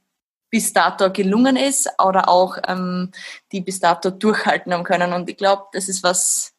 bis 0.49 0.73
dato 0.73 1.11
gelungen 1.11 1.55
ist 1.55 1.89
oder 2.03 2.29
auch 2.29 2.57
ähm, 2.67 3.11
die 3.51 3.61
bis 3.61 3.79
dato 3.79 4.09
durchhalten 4.09 4.73
haben 4.73 4.83
können. 4.83 5.13
Und 5.13 5.29
ich 5.29 5.37
glaube, 5.37 5.63
das 5.73 5.89
ist 5.89 6.03
was 6.03 6.53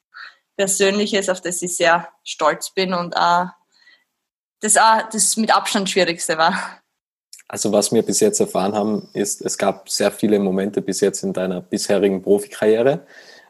Persönliches, 0.57 1.29
auf 1.29 1.41
das 1.41 1.63
ich 1.63 1.77
sehr 1.77 2.09
stolz 2.25 2.71
bin 2.71 2.93
und 2.93 3.17
auch 3.17 3.47
das 4.61 4.77
auch 4.77 5.09
das 5.11 5.37
mit 5.37 5.55
Abstand 5.55 5.89
Schwierigste 5.89 6.37
war. 6.37 6.81
Also 7.47 7.73
was 7.73 7.93
wir 7.93 8.03
bis 8.03 8.21
jetzt 8.21 8.41
erfahren 8.41 8.75
haben, 8.75 9.09
ist, 9.15 9.41
es 9.41 9.57
gab 9.57 9.89
sehr 9.89 10.11
viele 10.11 10.39
Momente 10.39 10.83
bis 10.83 11.01
jetzt 11.01 11.23
in 11.23 11.33
deiner 11.33 11.63
bisherigen 11.63 12.23
Profikarriere. 12.23 13.07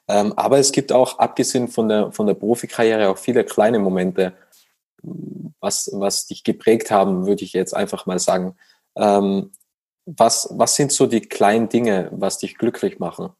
Ähm, 0.06 0.32
aber 0.36 0.58
es 0.58 0.70
gibt 0.70 0.92
auch, 0.92 1.18
abgesehen 1.18 1.68
von 1.68 1.88
der, 1.88 2.12
von 2.12 2.26
der 2.26 2.34
Profikarriere, 2.34 3.08
auch 3.08 3.18
viele 3.18 3.44
kleine 3.44 3.78
Momente, 3.78 4.34
was, 5.60 5.90
was 5.92 6.26
dich 6.26 6.44
geprägt 6.44 6.90
haben, 6.90 7.26
würde 7.26 7.42
ich 7.42 7.52
jetzt 7.52 7.74
einfach 7.74 8.06
mal 8.06 8.18
sagen. 8.18 8.56
Ähm, 8.96 9.50
was, 10.16 10.48
was 10.52 10.74
sind 10.74 10.92
so 10.92 11.06
die 11.06 11.20
kleinen 11.20 11.68
Dinge, 11.68 12.08
was 12.12 12.38
dich 12.38 12.56
glücklich 12.56 12.98
machen? 12.98 13.30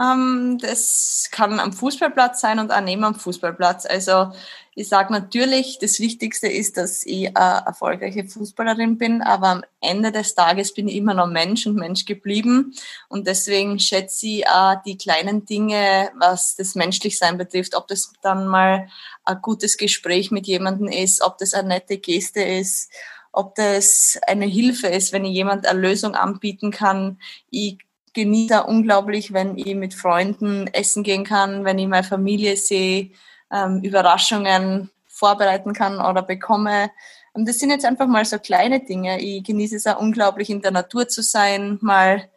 Ähm, 0.00 0.58
das 0.60 1.28
kann 1.30 1.60
am 1.60 1.72
Fußballplatz 1.72 2.40
sein 2.40 2.58
und 2.58 2.72
auch 2.72 2.80
neben 2.80 3.04
am 3.04 3.14
Fußballplatz. 3.14 3.84
Also 3.84 4.32
ich 4.74 4.88
sage 4.88 5.12
natürlich, 5.12 5.78
das 5.78 6.00
Wichtigste 6.00 6.48
ist, 6.48 6.78
dass 6.78 7.04
ich 7.04 7.36
eine 7.36 7.66
erfolgreiche 7.66 8.24
Fußballerin 8.24 8.96
bin, 8.96 9.20
aber 9.20 9.48
am 9.48 9.64
Ende 9.80 10.10
des 10.10 10.34
Tages 10.34 10.72
bin 10.72 10.88
ich 10.88 10.96
immer 10.96 11.12
noch 11.12 11.26
Mensch 11.26 11.66
und 11.66 11.74
Mensch 11.76 12.06
geblieben. 12.06 12.74
Und 13.08 13.26
deswegen 13.26 13.78
schätze 13.78 14.26
ich 14.26 14.48
auch 14.48 14.76
die 14.86 14.96
kleinen 14.96 15.44
Dinge, 15.44 16.10
was 16.18 16.56
das 16.56 16.74
Menschlichsein 16.74 17.36
betrifft, 17.36 17.74
ob 17.74 17.88
das 17.88 18.12
dann 18.22 18.46
mal 18.46 18.88
ein 19.24 19.42
gutes 19.42 19.76
Gespräch 19.76 20.30
mit 20.30 20.46
jemandem 20.46 20.88
ist, 20.88 21.20
ob 21.22 21.36
das 21.36 21.52
eine 21.52 21.68
nette 21.68 21.98
Geste 21.98 22.42
ist, 22.42 22.90
ob 23.32 23.54
das 23.54 24.18
eine 24.26 24.46
Hilfe 24.46 24.88
ist, 24.88 25.12
wenn 25.12 25.24
ich 25.24 25.32
jemand 25.32 25.66
eine 25.66 25.80
Lösung 25.80 26.14
anbieten 26.14 26.70
kann. 26.70 27.18
Ich 27.50 27.78
genieße 28.12 28.64
unglaublich, 28.64 29.32
wenn 29.32 29.56
ich 29.56 29.74
mit 29.74 29.94
Freunden 29.94 30.66
essen 30.68 31.02
gehen 31.02 31.24
kann, 31.24 31.64
wenn 31.64 31.78
ich 31.78 31.86
meine 31.86 32.06
Familie 32.06 32.56
sehe, 32.56 33.10
ähm, 33.52 33.82
Überraschungen 33.82 34.90
vorbereiten 35.06 35.72
kann 35.72 36.00
oder 36.00 36.22
bekomme. 36.22 36.90
Und 37.32 37.48
das 37.48 37.58
sind 37.58 37.70
jetzt 37.70 37.84
einfach 37.84 38.08
mal 38.08 38.24
so 38.24 38.38
kleine 38.38 38.80
Dinge. 38.80 39.20
Ich 39.20 39.44
genieße 39.44 39.76
es 39.76 39.86
auch 39.86 40.00
unglaublich, 40.00 40.50
in 40.50 40.62
der 40.62 40.72
Natur 40.72 41.08
zu 41.08 41.22
sein, 41.22 41.78
mal 41.80 42.28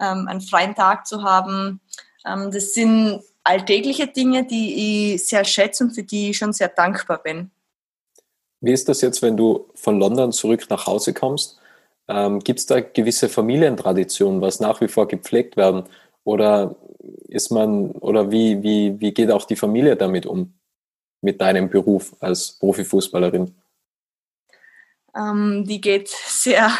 ähm, 0.00 0.26
einen 0.28 0.40
freien 0.40 0.74
Tag 0.74 1.06
zu 1.06 1.22
haben. 1.22 1.80
Ähm, 2.26 2.50
das 2.50 2.74
sind 2.74 3.20
alltägliche 3.44 4.08
Dinge, 4.08 4.44
die 4.44 5.14
ich 5.14 5.28
sehr 5.28 5.44
schätze 5.44 5.84
und 5.84 5.92
für 5.92 6.02
die 6.02 6.30
ich 6.30 6.38
schon 6.38 6.52
sehr 6.52 6.68
dankbar 6.68 7.18
bin. 7.22 7.50
Wie 8.60 8.72
ist 8.72 8.88
das 8.88 9.00
jetzt, 9.00 9.22
wenn 9.22 9.36
du 9.36 9.70
von 9.74 9.98
London 9.98 10.32
zurück 10.32 10.66
nach 10.68 10.86
Hause 10.86 11.14
kommst? 11.14 11.58
Ähm, 12.08 12.40
Gibt 12.40 12.58
es 12.58 12.66
da 12.66 12.80
gewisse 12.80 13.28
Familientraditionen, 13.28 14.40
was 14.40 14.60
nach 14.60 14.80
wie 14.80 14.88
vor 14.88 15.08
gepflegt 15.08 15.56
werden? 15.56 15.84
Oder 16.24 16.76
ist 17.28 17.50
man, 17.50 17.92
oder 17.92 18.30
wie, 18.30 18.62
wie, 18.62 19.00
wie 19.00 19.12
geht 19.12 19.30
auch 19.30 19.44
die 19.44 19.56
Familie 19.56 19.96
damit 19.96 20.26
um? 20.26 20.54
Mit 21.22 21.40
deinem 21.40 21.70
Beruf 21.70 22.14
als 22.20 22.52
Profifußballerin? 22.58 23.54
Ähm, 25.14 25.64
die 25.66 25.80
geht 25.80 26.08
sehr, 26.08 26.70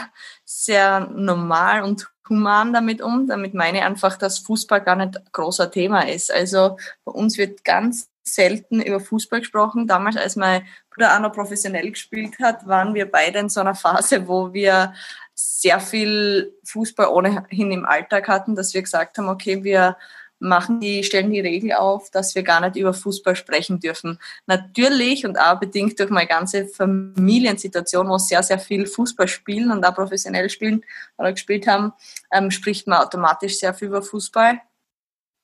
sehr 0.45 1.09
normal 1.11 1.83
und 1.83 2.09
human 2.29 2.73
damit 2.73 3.03
um. 3.03 3.27
Damit 3.27 3.55
meine 3.55 3.79
ich 3.79 3.85
einfach, 3.85 4.17
dass 4.17 4.39
Fußball 4.41 4.83
gar 4.83 4.97
nicht 4.97 5.33
großer 5.33 5.71
Thema 5.71 6.09
ist. 6.09 6.33
Also 6.33 6.77
bei 7.05 7.13
uns 7.13 7.39
wird 7.39 7.65
ganz 7.65 8.10
selten 8.23 8.81
über 8.83 9.01
Fußball 9.01 9.41
gesprochen. 9.41 9.87
Damals, 9.87 10.17
als 10.17 10.37
mein 10.37 10.63
Bruder 10.91 11.17
auch 11.17 11.21
noch 11.21 11.33
professionell 11.33 11.91
gespielt 11.91 12.39
hat, 12.41 12.67
waren 12.67 12.95
wir 12.95 13.11
beide 13.11 13.39
in 13.39 13.49
so 13.49 13.61
einer 13.61 13.75
Phase, 13.75 14.29
wo 14.29 14.53
wir 14.53 14.95
sehr 15.35 15.81
viel 15.81 16.53
Fußball 16.65 17.09
ohnehin 17.09 17.73
im 17.73 17.85
Alltag 17.85 18.29
hatten, 18.29 18.55
dass 18.55 18.75
wir 18.75 18.83
gesagt 18.83 19.19
haben, 19.19 19.29
okay, 19.29 19.65
wir 19.65 19.97
machen 20.41 20.81
die, 20.81 21.05
stellen 21.05 21.31
die 21.31 21.41
Regel 21.41 21.75
auf, 21.75 22.11
dass 22.11 22.35
wir 22.35 22.43
gar 22.43 22.61
nicht 22.61 22.77
über 22.77 22.95
Fußball 22.95 23.37
sprechen 23.37 23.79
dürfen. 23.79 24.19
Natürlich 24.47 25.27
und 25.27 25.39
auch 25.39 25.61
bedingt 25.61 25.99
durch 26.01 26.11
meine 26.11 26.27
ganze 26.27 26.67
Familiensituation, 26.67 28.09
wo 28.09 28.17
sehr, 28.19 28.43
sehr 28.43 28.59
viel 28.59 28.87
Fußball 28.87 29.29
spielen 29.29 29.71
und 29.71 29.85
auch 29.85 29.95
professionell 29.95 30.49
spielen 30.49 30.83
oder 31.19 31.33
gespielt 31.33 31.67
haben, 31.67 31.93
ähm, 32.33 32.51
spricht 32.51 32.87
man 32.87 33.03
automatisch 33.03 33.59
sehr 33.59 33.75
viel 33.75 33.89
über 33.89 34.03
Fußball. 34.03 34.61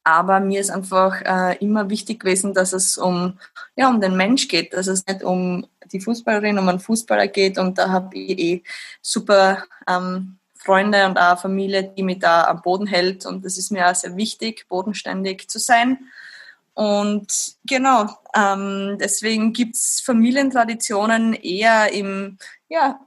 Aber 0.07 0.39
mir 0.39 0.61
ist 0.61 0.71
einfach 0.71 1.21
äh, 1.23 1.57
immer 1.57 1.91
wichtig 1.91 2.21
gewesen, 2.21 2.55
dass 2.55 2.73
es 2.73 2.97
um, 2.97 3.41
ja, 3.75 3.89
um 3.89 4.01
den 4.01 4.17
Mensch 4.17 4.47
geht, 4.47 4.73
dass 4.73 4.87
es 4.87 5.05
nicht 5.05 5.25
um 5.25 5.67
die 5.91 6.01
Fußballerin, 6.01 6.61
um 6.61 6.69
einen 6.69 6.79
Fußballer 6.79 7.27
geht. 7.27 7.59
Und 7.59 7.77
da 7.77 7.91
habe 7.91 8.17
ich 8.17 8.39
eh 8.39 8.63
super 9.03 9.65
ähm, 9.89 10.39
Freunde 10.55 11.07
und 11.07 11.19
auch 11.19 11.41
Familie, 11.41 11.83
die 11.83 12.05
mich 12.05 12.21
da 12.21 12.45
am 12.45 12.63
Boden 12.63 12.87
hält. 12.87 13.27
Und 13.27 13.45
das 13.45 13.59
ist 13.59 13.73
mir 13.73 13.91
auch 13.91 13.97
sehr 13.97 14.17
wichtig, 14.17 14.69
bodenständig 14.69 15.49
zu 15.49 15.59
sein. 15.59 15.99
Und 16.75 17.57
genau, 17.65 18.07
ähm, 18.33 18.99
deswegen 19.01 19.53
gibt's 19.53 20.01
Familientraditionen 20.03 21.33
eher 21.33 21.93
im, 21.93 22.39
ja, 22.69 23.01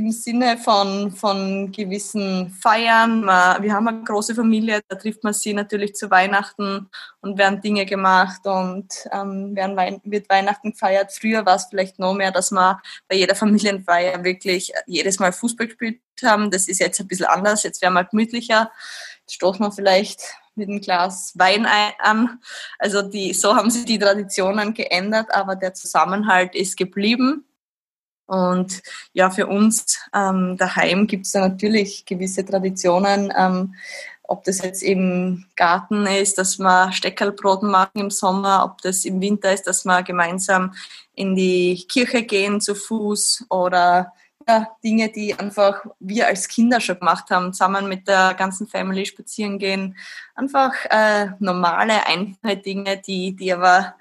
im 0.00 0.12
Sinne 0.12 0.56
von, 0.56 1.10
von 1.10 1.70
gewissen 1.72 2.50
Feiern. 2.50 3.24
Wir 3.24 3.74
haben 3.74 3.86
eine 3.86 4.02
große 4.02 4.34
Familie, 4.34 4.80
da 4.88 4.96
trifft 4.96 5.22
man 5.22 5.34
sie 5.34 5.52
natürlich 5.52 5.94
zu 5.94 6.10
Weihnachten 6.10 6.88
und 7.20 7.36
werden 7.38 7.60
Dinge 7.60 7.84
gemacht 7.84 8.46
und 8.46 8.88
ähm, 9.12 9.54
werden, 9.54 10.00
wird 10.04 10.30
Weihnachten 10.30 10.72
gefeiert. 10.72 11.12
Früher 11.12 11.44
war 11.44 11.56
es 11.56 11.66
vielleicht 11.66 11.98
noch 11.98 12.14
mehr, 12.14 12.32
dass 12.32 12.50
wir 12.50 12.80
bei 13.08 13.16
jeder 13.16 13.34
Familienfeier 13.34 14.24
wirklich 14.24 14.72
jedes 14.86 15.18
Mal 15.18 15.32
Fußball 15.32 15.66
gespielt 15.66 16.00
haben. 16.24 16.50
Das 16.50 16.66
ist 16.66 16.80
jetzt 16.80 16.98
ein 17.00 17.06
bisschen 17.06 17.26
anders. 17.26 17.62
Jetzt 17.62 17.82
werden 17.82 17.94
wir 17.94 18.04
gemütlicher. 18.04 18.70
Jetzt 19.20 19.34
stoßen 19.34 19.64
wir 19.64 19.70
vielleicht 19.70 20.22
mit 20.54 20.70
einem 20.70 20.80
Glas 20.80 21.32
Wein 21.36 21.66
an. 21.98 22.40
Also 22.78 23.02
die, 23.02 23.34
so 23.34 23.54
haben 23.54 23.70
sich 23.70 23.84
die 23.84 23.98
Traditionen 23.98 24.72
geändert, 24.72 25.28
aber 25.34 25.56
der 25.56 25.74
Zusammenhalt 25.74 26.54
ist 26.54 26.78
geblieben. 26.78 27.44
Und 28.30 28.80
ja, 29.12 29.28
für 29.28 29.48
uns 29.48 29.98
ähm, 30.14 30.56
daheim 30.56 31.08
gibt 31.08 31.26
es 31.26 31.32
da 31.32 31.40
natürlich 31.40 32.06
gewisse 32.06 32.44
Traditionen. 32.44 33.32
Ähm, 33.36 33.74
ob 34.22 34.44
das 34.44 34.62
jetzt 34.62 34.84
im 34.84 35.46
Garten 35.56 36.06
ist, 36.06 36.38
dass 36.38 36.60
wir 36.60 36.92
Steckerlbroten 36.92 37.68
machen 37.68 37.98
im 37.98 38.10
Sommer, 38.10 38.64
ob 38.64 38.80
das 38.82 39.04
im 39.04 39.20
Winter 39.20 39.52
ist, 39.52 39.66
dass 39.66 39.84
wir 39.84 40.04
gemeinsam 40.04 40.74
in 41.16 41.34
die 41.34 41.84
Kirche 41.88 42.22
gehen 42.22 42.60
zu 42.60 42.76
Fuß 42.76 43.46
oder 43.48 44.12
ja, 44.46 44.68
Dinge, 44.84 45.10
die 45.10 45.34
einfach 45.34 45.84
wir 45.98 46.28
als 46.28 46.46
Kinder 46.46 46.80
schon 46.80 47.00
gemacht 47.00 47.30
haben, 47.30 47.52
zusammen 47.52 47.88
mit 47.88 48.06
der 48.06 48.34
ganzen 48.34 48.68
Family 48.68 49.06
spazieren 49.06 49.58
gehen. 49.58 49.96
Einfach 50.36 50.72
äh, 50.88 51.30
normale, 51.40 52.06
einfache 52.06 52.58
Dinge, 52.58 52.98
die, 52.98 53.34
die 53.34 53.52
aber 53.52 53.96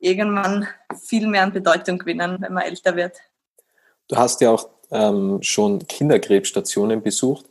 irgendwann 0.00 0.66
viel 1.00 1.28
mehr 1.28 1.44
an 1.44 1.52
Bedeutung 1.52 1.98
gewinnen, 1.98 2.38
wenn 2.40 2.52
man 2.52 2.64
älter 2.64 2.96
wird. 2.96 3.18
Du 4.08 4.16
hast 4.16 4.40
ja 4.40 4.50
auch 4.50 4.68
ähm, 4.90 5.38
schon 5.42 5.86
Kinderkrebsstationen 5.86 7.02
besucht. 7.02 7.46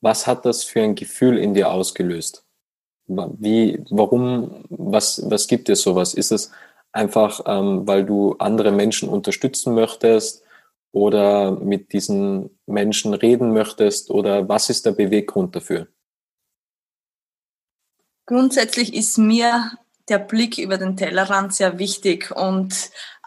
Was 0.00 0.26
hat 0.26 0.44
das 0.44 0.64
für 0.64 0.82
ein 0.82 0.94
Gefühl 0.94 1.38
in 1.38 1.54
dir 1.54 1.70
ausgelöst? 1.70 2.44
Wie, 3.06 3.82
warum, 3.90 4.64
was, 4.68 5.22
was 5.30 5.46
gibt 5.46 5.68
dir 5.68 5.76
sowas? 5.76 6.12
Ist 6.12 6.30
es 6.30 6.52
einfach, 6.92 7.40
ähm, 7.46 7.86
weil 7.86 8.04
du 8.04 8.34
andere 8.38 8.70
Menschen 8.70 9.08
unterstützen 9.08 9.74
möchtest 9.74 10.44
oder 10.92 11.52
mit 11.52 11.92
diesen 11.92 12.50
Menschen 12.66 13.14
reden 13.14 13.52
möchtest 13.52 14.10
oder 14.10 14.48
was 14.48 14.68
ist 14.68 14.84
der 14.84 14.92
Beweggrund 14.92 15.56
dafür? 15.56 15.88
Grundsätzlich 18.26 18.92
ist 18.94 19.16
mir 19.16 19.70
der 20.08 20.18
Blick 20.18 20.58
über 20.58 20.78
den 20.78 20.96
Tellerrand 20.96 21.54
sehr 21.54 21.78
wichtig 21.78 22.30
und 22.30 22.72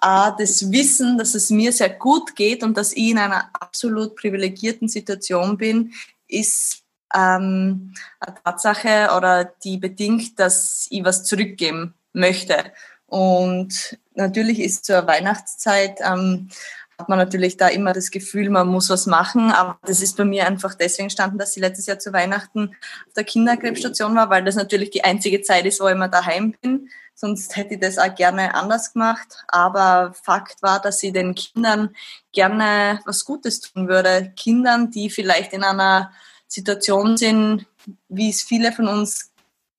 äh, 0.02 0.32
das 0.38 0.72
Wissen, 0.72 1.18
dass 1.18 1.36
es 1.36 1.50
mir 1.50 1.72
sehr 1.72 1.90
gut 1.90 2.36
geht 2.36 2.64
und 2.64 2.78
dass 2.78 2.94
ich 2.94 3.10
in 3.10 3.18
einer 3.18 3.50
absolut 3.54 4.16
privilegierten 4.16 4.88
Situation 4.88 5.58
bin, 5.58 5.94
ist 6.28 6.84
ähm, 7.14 7.94
eine 8.20 8.36
Tatsache 8.44 9.10
oder 9.16 9.46
die 9.64 9.78
bedingt, 9.78 10.40
dass 10.40 10.88
ich 10.90 11.04
was 11.04 11.24
zurückgeben 11.24 11.94
möchte. 12.14 12.72
Und 13.06 13.98
natürlich 14.14 14.60
ist 14.60 14.86
zur 14.86 15.06
Weihnachtszeit 15.06 16.00
ähm, 16.02 16.50
hat 17.02 17.10
man 17.10 17.18
natürlich 17.18 17.58
da 17.58 17.68
immer 17.68 17.94
das 17.94 18.12
Gefühl, 18.12 18.50
man 18.50 18.68
muss 18.68 18.90
was 18.90 19.08
machen. 19.08 19.52
Aber 19.52 19.78
das 19.86 20.02
ist 20.02 20.18
bei 20.18 20.24
mir 20.24 20.48
einfach 20.48 20.76
deswegen 20.76 21.06
entstanden, 21.06 21.38
dass 21.38 21.56
ich 21.58 21.62
letztes 21.62 21.88
Jahr 21.88 22.00
zu 22.00 22.14
Weihnachten 22.14 22.76
auf 23.08 23.14
der 23.16 23.24
Kinderkrebsstation 23.24 24.16
war, 24.16 24.30
weil 24.30 24.44
das 24.44 24.56
natürlich 24.56 24.92
die 24.92 25.04
einzige 25.04 25.42
Zeit 25.42 25.66
ist, 25.66 25.82
wo 25.82 25.88
ich 25.88 25.94
immer 25.94 26.08
daheim 26.08 26.56
bin. 26.62 26.90
Sonst 27.16 27.56
hätte 27.56 27.74
ich 27.74 27.80
das 27.80 27.98
auch 27.98 28.14
gerne 28.14 28.54
anders 28.54 28.94
gemacht. 28.94 29.44
Aber 29.48 30.14
Fakt 30.24 30.62
war, 30.62 30.80
dass 30.80 31.02
ich 31.02 31.12
den 31.12 31.36
Kindern 31.36 31.96
gerne 32.32 33.00
was 33.06 33.26
Gutes 33.26 33.62
tun 33.62 33.88
würde. 33.88 34.32
Kindern, 34.36 34.92
die 34.92 35.10
vielleicht 35.10 35.54
in 35.54 35.64
einer 35.64 36.12
Situation 36.48 37.18
sind, 37.18 37.66
wie 38.10 38.30
es 38.30 38.44
viele 38.44 38.72
von 38.72 38.88
uns 38.88 39.31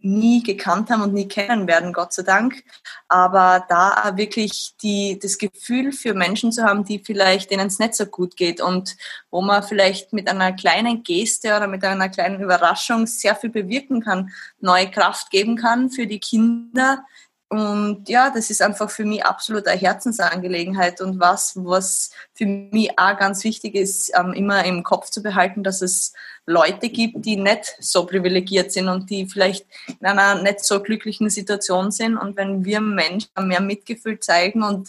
nie 0.05 0.43
gekannt 0.43 0.91
haben 0.91 1.03
und 1.03 1.15
nie 1.15 1.29
kennen 1.29 1.67
werden, 1.67 1.93
Gott 1.93 2.13
sei 2.13 2.23
Dank. 2.23 2.63
Aber 3.09 3.65
da 3.69 4.13
wirklich 4.17 4.75
die, 4.83 5.19
das 5.21 5.39
Gefühl 5.39 5.93
für 5.93 6.15
Menschen 6.15 6.53
zu 6.53 6.65
haben, 6.65 6.85
die 6.85 6.99
vielleicht 6.99 7.51
denen 7.51 7.69
es 7.69 7.79
nicht 7.79 7.95
so 7.95 8.07
gut 8.07 8.37
geht 8.37 8.61
und 8.61 8.97
wo 9.31 9.41
man 9.41 9.63
vielleicht 9.63 10.13
mit 10.13 10.29
einer 10.29 10.53
kleinen 10.53 11.03
Geste 11.03 11.57
oder 11.57 11.67
mit 11.67 11.85
einer 11.85 12.09
kleinen 12.09 12.41
Überraschung 12.41 13.07
sehr 13.07 13.37
viel 13.37 13.51
bewirken 13.51 14.03
kann, 14.03 14.31
neue 14.61 14.91
Kraft 14.91 15.31
geben 15.31 15.57
kann 15.57 15.91
für 15.91 16.07
die 16.07 16.21
Kinder, 16.21 17.05
und 17.53 18.09
ja, 18.09 18.31
das 18.31 18.49
ist 18.49 18.63
einfach 18.63 18.89
für 18.89 19.05
mich 19.05 19.27
absolut 19.27 19.67
eine 19.67 19.79
Herzensangelegenheit 19.79 21.03
und 21.03 21.21
was, 21.21 21.53
was 21.55 22.11
für 22.33 22.47
mich 22.47 22.99
auch 22.99 23.19
ganz 23.19 23.45
wichtig 23.45 23.75
ist, 23.75 24.11
ähm, 24.19 24.33
immer 24.33 24.65
im 24.65 24.83
Kopf 24.83 25.11
zu 25.11 25.23
behalten, 25.23 25.63
dass 25.63 25.83
es 25.83 26.15
Leute 26.47 26.89
gibt, 26.89 27.27
die 27.27 27.37
nicht 27.37 27.77
so 27.79 28.07
privilegiert 28.07 28.73
sind 28.73 28.89
und 28.89 29.11
die 29.11 29.27
vielleicht 29.27 29.67
in 29.87 30.07
einer 30.07 30.41
nicht 30.41 30.65
so 30.65 30.81
glücklichen 30.81 31.29
Situation 31.29 31.91
sind. 31.91 32.17
Und 32.17 32.39
wenn 32.39 32.65
wir 32.65 32.81
Menschen 32.81 33.29
mehr 33.43 33.61
Mitgefühl 33.61 34.19
zeigen 34.19 34.63
und 34.63 34.89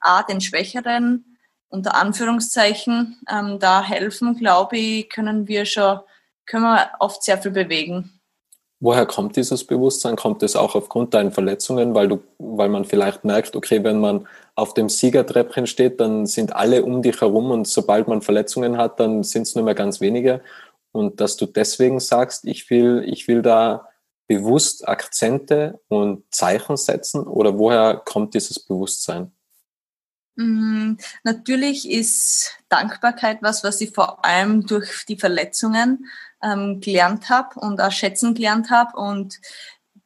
auch 0.00 0.22
den 0.22 0.40
Schwächeren 0.40 1.36
unter 1.68 1.94
Anführungszeichen 1.94 3.20
ähm, 3.30 3.60
da 3.60 3.84
helfen, 3.84 4.36
glaube 4.36 4.78
ich, 4.78 5.08
können 5.10 5.46
wir 5.46 5.64
schon, 5.64 6.00
können 6.44 6.64
wir 6.64 6.90
oft 6.98 7.22
sehr 7.22 7.38
viel 7.38 7.52
bewegen. 7.52 8.19
Woher 8.82 9.04
kommt 9.04 9.36
dieses 9.36 9.64
Bewusstsein? 9.64 10.16
Kommt 10.16 10.42
es 10.42 10.56
auch 10.56 10.74
aufgrund 10.74 11.12
deiner 11.12 11.30
Verletzungen, 11.30 11.94
weil 11.94 12.08
du, 12.08 12.22
weil 12.38 12.70
man 12.70 12.86
vielleicht 12.86 13.24
merkt, 13.24 13.54
okay, 13.54 13.84
wenn 13.84 14.00
man 14.00 14.26
auf 14.54 14.72
dem 14.72 14.88
Siegertreppchen 14.88 15.66
steht, 15.66 16.00
dann 16.00 16.24
sind 16.24 16.56
alle 16.56 16.82
um 16.82 17.02
dich 17.02 17.20
herum 17.20 17.50
und 17.50 17.68
sobald 17.68 18.08
man 18.08 18.22
Verletzungen 18.22 18.78
hat, 18.78 18.98
dann 18.98 19.22
sind 19.22 19.42
es 19.42 19.54
nur 19.54 19.64
mehr 19.64 19.74
ganz 19.74 20.00
wenige. 20.00 20.40
Und 20.92 21.20
dass 21.20 21.36
du 21.36 21.44
deswegen 21.44 22.00
sagst, 22.00 22.46
ich 22.46 22.70
will, 22.70 23.04
ich 23.06 23.28
will 23.28 23.42
da 23.42 23.86
bewusst 24.26 24.88
Akzente 24.88 25.80
und 25.88 26.24
Zeichen 26.30 26.76
setzen 26.76 27.26
oder 27.26 27.58
woher 27.58 28.00
kommt 28.04 28.34
dieses 28.34 28.58
Bewusstsein? 28.60 29.32
Mm, 30.36 30.94
natürlich 31.22 31.90
ist 31.90 32.56
Dankbarkeit 32.68 33.42
was, 33.42 33.64
was 33.64 33.80
ich 33.80 33.92
vor 33.92 34.24
allem 34.24 34.66
durch 34.66 35.04
die 35.06 35.16
Verletzungen 35.16 36.06
ähm, 36.42 36.80
gelernt 36.80 37.28
habe 37.28 37.58
und 37.60 37.80
auch 37.80 37.92
schätzen 37.92 38.34
gelernt 38.34 38.70
habe. 38.70 38.96
Und 38.96 39.40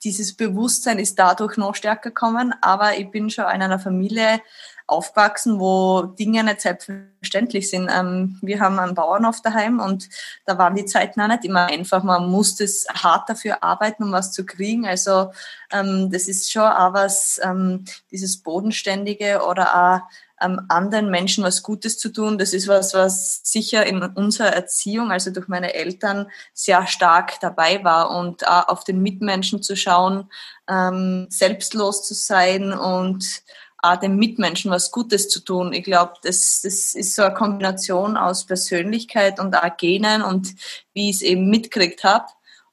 dieses 0.02 0.37
Bewusstsein 0.37 0.98
ist 0.98 1.18
dadurch 1.18 1.56
noch 1.56 1.74
stärker 1.74 2.10
gekommen. 2.10 2.54
Aber 2.60 2.98
ich 2.98 3.10
bin 3.10 3.30
schon 3.30 3.44
in 3.44 3.62
einer 3.62 3.78
Familie 3.78 4.40
aufgewachsen, 4.86 5.58
wo 5.60 6.02
Dinge 6.02 6.44
nicht 6.44 6.60
selbstverständlich 6.60 7.70
sind. 7.70 7.90
Ähm, 7.92 8.38
wir 8.42 8.60
haben 8.60 8.78
einen 8.78 8.94
Bauernhof 8.94 9.40
daheim 9.40 9.80
und 9.80 10.08
da 10.44 10.58
waren 10.58 10.74
die 10.74 10.84
Zeiten 10.84 11.20
auch 11.20 11.28
nicht 11.28 11.44
immer 11.44 11.66
einfach. 11.66 12.02
Man 12.02 12.30
musste 12.30 12.66
hart 12.94 13.28
dafür 13.28 13.62
arbeiten, 13.62 14.04
um 14.04 14.12
was 14.12 14.32
zu 14.32 14.44
kriegen. 14.44 14.86
Also 14.86 15.32
ähm, 15.72 16.10
das 16.10 16.28
ist 16.28 16.52
schon 16.52 16.62
auch 16.62 16.92
was, 16.92 17.40
ähm, 17.42 17.84
dieses 18.10 18.42
Bodenständige 18.42 19.42
oder 19.48 19.74
auch 19.74 20.00
ähm, 20.44 20.60
anderen 20.68 21.10
Menschen 21.10 21.44
was 21.44 21.62
Gutes 21.62 21.98
zu 21.98 22.10
tun. 22.10 22.38
Das 22.38 22.52
ist 22.52 22.68
was, 22.68 22.94
was 22.94 23.40
sicher 23.44 23.86
in 23.86 24.02
unserer 24.02 24.48
Erziehung, 24.48 25.10
also 25.10 25.30
durch 25.30 25.48
meine 25.48 25.74
Eltern, 25.74 26.26
sehr 26.52 26.86
stark 26.86 27.40
dabei 27.40 27.82
war 27.84 28.10
und 28.10 28.46
auch 28.46 28.68
auf 28.68 28.84
den 28.84 29.00
Mitmenschen 29.00 29.62
zu 29.62 29.76
schauen, 29.76 30.30
ähm, 30.68 31.26
selbstlos 31.30 32.06
zu 32.06 32.14
sein 32.14 32.72
und 32.72 33.42
auch 33.84 33.96
dem 33.96 34.16
Mitmenschen 34.16 34.70
was 34.70 34.90
Gutes 34.90 35.28
zu 35.28 35.40
tun. 35.40 35.72
Ich 35.72 35.84
glaube, 35.84 36.14
das, 36.22 36.62
das 36.62 36.94
ist 36.94 37.14
so 37.14 37.22
eine 37.22 37.34
Kombination 37.34 38.16
aus 38.16 38.46
Persönlichkeit 38.46 39.38
und 39.38 39.54
auch 39.54 39.76
Genen 39.76 40.22
und 40.22 40.54
wie 40.94 41.10
ich 41.10 41.16
es 41.16 41.22
eben 41.22 41.50
mitkriegt 41.50 42.02
habe. 42.02 42.26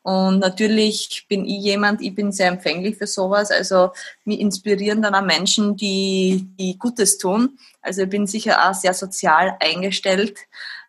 Und 0.04 0.40
natürlich 0.40 1.26
bin 1.30 1.46
ich 1.46 1.62
jemand, 1.64 2.02
ich 2.02 2.16
bin 2.16 2.32
sehr 2.32 2.48
empfänglich 2.48 2.98
für 2.98 3.08
sowas. 3.08 3.52
Also 3.52 3.92
mich 4.24 4.40
inspirieren 4.40 5.02
dann 5.02 5.14
auch 5.14 5.22
Menschen, 5.22 5.76
die, 5.76 6.48
die 6.58 6.78
Gutes 6.80 7.18
tun. 7.18 7.60
Also 7.82 8.04
ich 8.04 8.10
bin 8.10 8.26
sicher 8.26 8.70
auch 8.70 8.74
sehr 8.74 8.94
sozial 8.94 9.58
eingestellt, 9.60 10.40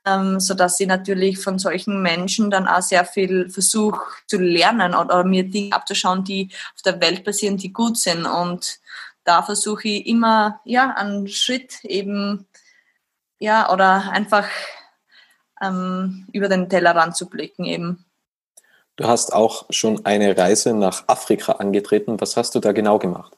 ähm, 0.07 0.41
so 0.41 0.55
dass 0.55 0.81
ich 0.81 0.87
natürlich 0.87 1.39
von 1.39 1.59
solchen 1.59 2.01
Menschen 2.01 2.51
dann 2.51 2.67
auch 2.67 2.81
sehr 2.81 3.05
viel 3.05 3.51
versuche 3.51 4.01
zu 4.27 4.39
lernen 4.39 4.95
oder 4.95 5.25
mir 5.25 5.45
Dinge 5.45 5.75
abzuschauen, 5.75 6.25
die 6.25 6.49
auf 6.75 6.83
der 6.83 7.01
Welt 7.01 7.25
passieren, 7.25 7.59
die 7.59 7.73
gut 7.73 7.99
sind. 7.99 8.25
Und 8.25 8.81
da 9.25 9.43
versuche 9.43 9.89
ich 9.89 10.07
immer, 10.07 10.61
ja, 10.65 10.91
einen 10.95 11.29
Schritt 11.29 11.85
eben, 11.85 12.47
ja, 13.39 13.73
oder 13.73 14.11
einfach 14.11 14.49
ähm, 15.61 16.27
über 16.33 16.49
den 16.49 16.69
Tellerrand 16.69 17.17
zu 17.17 17.29
blicken 17.29 17.65
eben. 17.65 18.05
Du 18.97 19.07
hast 19.07 19.33
auch 19.33 19.67
schon 19.71 20.05
eine 20.05 20.37
Reise 20.37 20.75
nach 20.75 21.05
Afrika 21.09 21.53
angetreten. 21.53 22.21
Was 22.21 22.37
hast 22.37 22.55
du 22.55 22.61
da 22.61 22.73
genau 22.73 22.99
gemacht? 22.99 23.37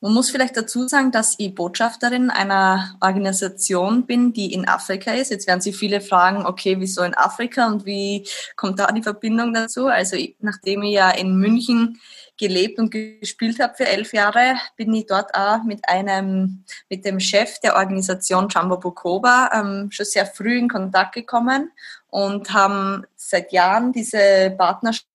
Man 0.00 0.14
muss 0.14 0.30
vielleicht 0.30 0.56
dazu 0.56 0.86
sagen, 0.86 1.10
dass 1.10 1.34
ich 1.38 1.56
Botschafterin 1.56 2.30
einer 2.30 2.94
Organisation 3.00 4.06
bin, 4.06 4.32
die 4.32 4.52
in 4.52 4.68
Afrika 4.68 5.10
ist. 5.12 5.32
Jetzt 5.32 5.48
werden 5.48 5.60
Sie 5.60 5.72
viele 5.72 6.00
fragen, 6.00 6.46
okay, 6.46 6.76
wieso 6.78 7.02
in 7.02 7.14
Afrika 7.14 7.66
und 7.66 7.84
wie 7.84 8.24
kommt 8.54 8.78
da 8.78 8.86
die 8.92 9.02
Verbindung 9.02 9.52
dazu? 9.52 9.88
Also 9.88 10.16
nachdem 10.38 10.84
ich 10.84 10.94
ja 10.94 11.10
in 11.10 11.36
München 11.36 11.98
gelebt 12.36 12.78
und 12.78 12.92
gespielt 12.92 13.58
habe 13.58 13.74
für 13.74 13.88
elf 13.88 14.12
Jahre, 14.12 14.54
bin 14.76 14.94
ich 14.94 15.06
dort 15.06 15.34
auch 15.34 15.64
mit 15.64 15.88
einem, 15.88 16.62
mit 16.88 17.04
dem 17.04 17.18
Chef 17.18 17.58
der 17.58 17.74
Organisation 17.74 18.48
Jumbo 18.48 18.76
Bukoba 18.76 19.50
ähm, 19.52 19.90
schon 19.90 20.06
sehr 20.06 20.26
früh 20.26 20.58
in 20.58 20.68
Kontakt 20.68 21.16
gekommen 21.16 21.72
und 22.08 22.52
haben 22.52 23.04
seit 23.16 23.50
Jahren 23.50 23.92
diese 23.92 24.54
Partnerschaft 24.56 25.07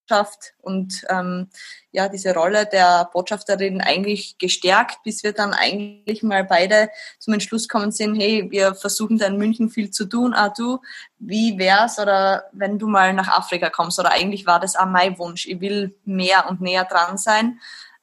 und 0.62 1.06
ähm, 1.10 1.50
ja 1.92 2.10
diese 2.10 2.34
Rolle 2.34 2.66
der 2.66 3.10
Botschafterin 3.14 3.82
eigentlich 3.82 4.38
gestärkt, 4.38 5.04
bis 5.04 5.24
wir 5.24 5.34
dann 5.34 5.54
eigentlich 5.54 6.24
mal 6.24 6.44
beide 6.44 6.90
zum 7.20 7.34
Entschluss 7.34 7.68
kommen 7.68 7.92
sind, 7.92 8.16
hey, 8.16 8.48
wir 8.50 8.76
versuchen 8.76 9.18
da 9.18 9.28
in 9.28 9.38
München 9.38 9.70
viel 9.70 9.92
zu 9.92 10.06
tun, 10.06 10.34
ah 10.34 10.50
du, 10.50 10.80
wie 11.20 11.58
wär's? 11.58 12.00
Oder 12.00 12.46
wenn 12.52 12.80
du 12.80 12.88
mal 12.88 13.14
nach 13.14 13.28
Afrika 13.28 13.70
kommst 13.70 14.00
oder 14.00 14.12
eigentlich 14.12 14.46
war 14.46 14.60
das 14.60 14.76
auch 14.76 14.88
mein 14.88 15.18
Wunsch, 15.18 15.48
ich 15.48 15.62
will 15.62 15.96
mehr 16.06 16.50
und 16.50 16.62
näher 16.62 16.86
dran 16.86 17.18
sein, 17.18 17.60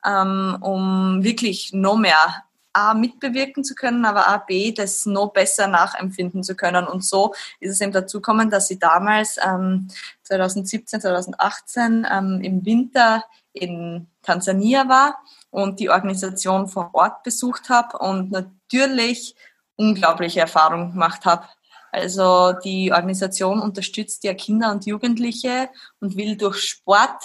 ähm, 0.07 0.57
um 0.61 1.23
wirklich 1.23 1.73
noch 1.73 1.97
mehr 1.97 2.45
A, 2.73 2.95
mitbewirken 2.95 3.65
zu 3.65 3.75
können, 3.75 4.05
aber 4.05 4.29
A, 4.29 4.39
B, 4.39 4.73
das 4.73 5.07
noch 5.07 5.33
besser 5.33 5.67
nachempfinden 5.67 6.43
zu 6.43 6.55
können. 6.55 6.87
Und 6.87 7.05
so 7.05 7.35
ist 7.59 7.73
es 7.73 7.81
eben 7.81 7.93
dazu 7.93 8.19
gekommen, 8.19 8.51
dass 8.51 8.69
sie 8.69 8.79
damals 8.79 9.39
ähm, 9.45 9.89
2017, 10.25 11.01
2018 11.01 12.07
ähm, 12.11 12.41
im 12.43 12.65
Winter 12.65 13.25
in 13.53 14.07
Tansania 14.23 14.89
war 14.89 15.19
und 15.51 15.81
die 15.81 15.91
Organisation 15.91 16.69
vor 16.69 16.91
Ort 16.93 17.23
besucht 17.25 17.69
habe 17.69 17.99
und 17.99 18.31
natürlich 18.31 19.35
unglaubliche 19.77 20.41
Erfahrungen 20.41 20.93
gemacht 20.93 21.25
habe. 21.25 21.47
Also 21.93 22.53
die 22.53 22.93
Organisation 22.93 23.61
unterstützt 23.61 24.23
ja 24.23 24.35
Kinder 24.35 24.71
und 24.71 24.87
Jugendliche 24.87 25.71
und 26.01 26.17
will 26.17 26.37
durch 26.37 26.61
Sport 26.61 27.25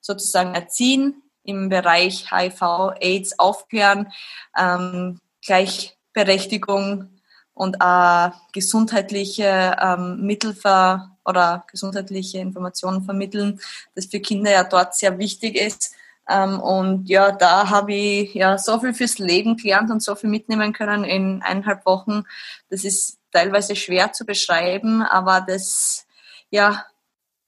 sozusagen 0.00 0.54
erziehen, 0.54 1.22
im 1.46 1.68
Bereich 1.68 2.30
HIV, 2.30 2.92
AIDS 3.00 3.38
aufklären, 3.38 4.12
ähm, 4.58 5.20
Gleichberechtigung 5.44 7.10
und 7.54 7.76
äh, 7.80 8.30
gesundheitliche 8.52 9.76
ähm, 9.80 10.20
Mittel 10.20 10.54
ver 10.54 11.16
oder 11.24 11.64
gesundheitliche 11.70 12.38
Informationen 12.38 13.02
vermitteln, 13.02 13.60
das 13.94 14.06
für 14.06 14.20
Kinder 14.20 14.50
ja 14.50 14.64
dort 14.64 14.94
sehr 14.94 15.18
wichtig 15.18 15.56
ist. 15.56 15.94
Ähm, 16.28 16.60
und 16.60 17.08
ja, 17.08 17.32
da 17.32 17.68
habe 17.70 17.94
ich 17.94 18.34
ja 18.34 18.58
so 18.58 18.80
viel 18.80 18.94
fürs 18.94 19.18
Leben 19.18 19.56
gelernt 19.56 19.90
und 19.90 20.02
so 20.02 20.14
viel 20.14 20.30
mitnehmen 20.30 20.72
können 20.72 21.04
in 21.04 21.42
eineinhalb 21.42 21.86
Wochen. 21.86 22.24
Das 22.68 22.84
ist 22.84 23.18
teilweise 23.32 23.76
schwer 23.76 24.12
zu 24.12 24.24
beschreiben, 24.24 25.02
aber 25.02 25.40
das 25.40 26.06
ja 26.50 26.84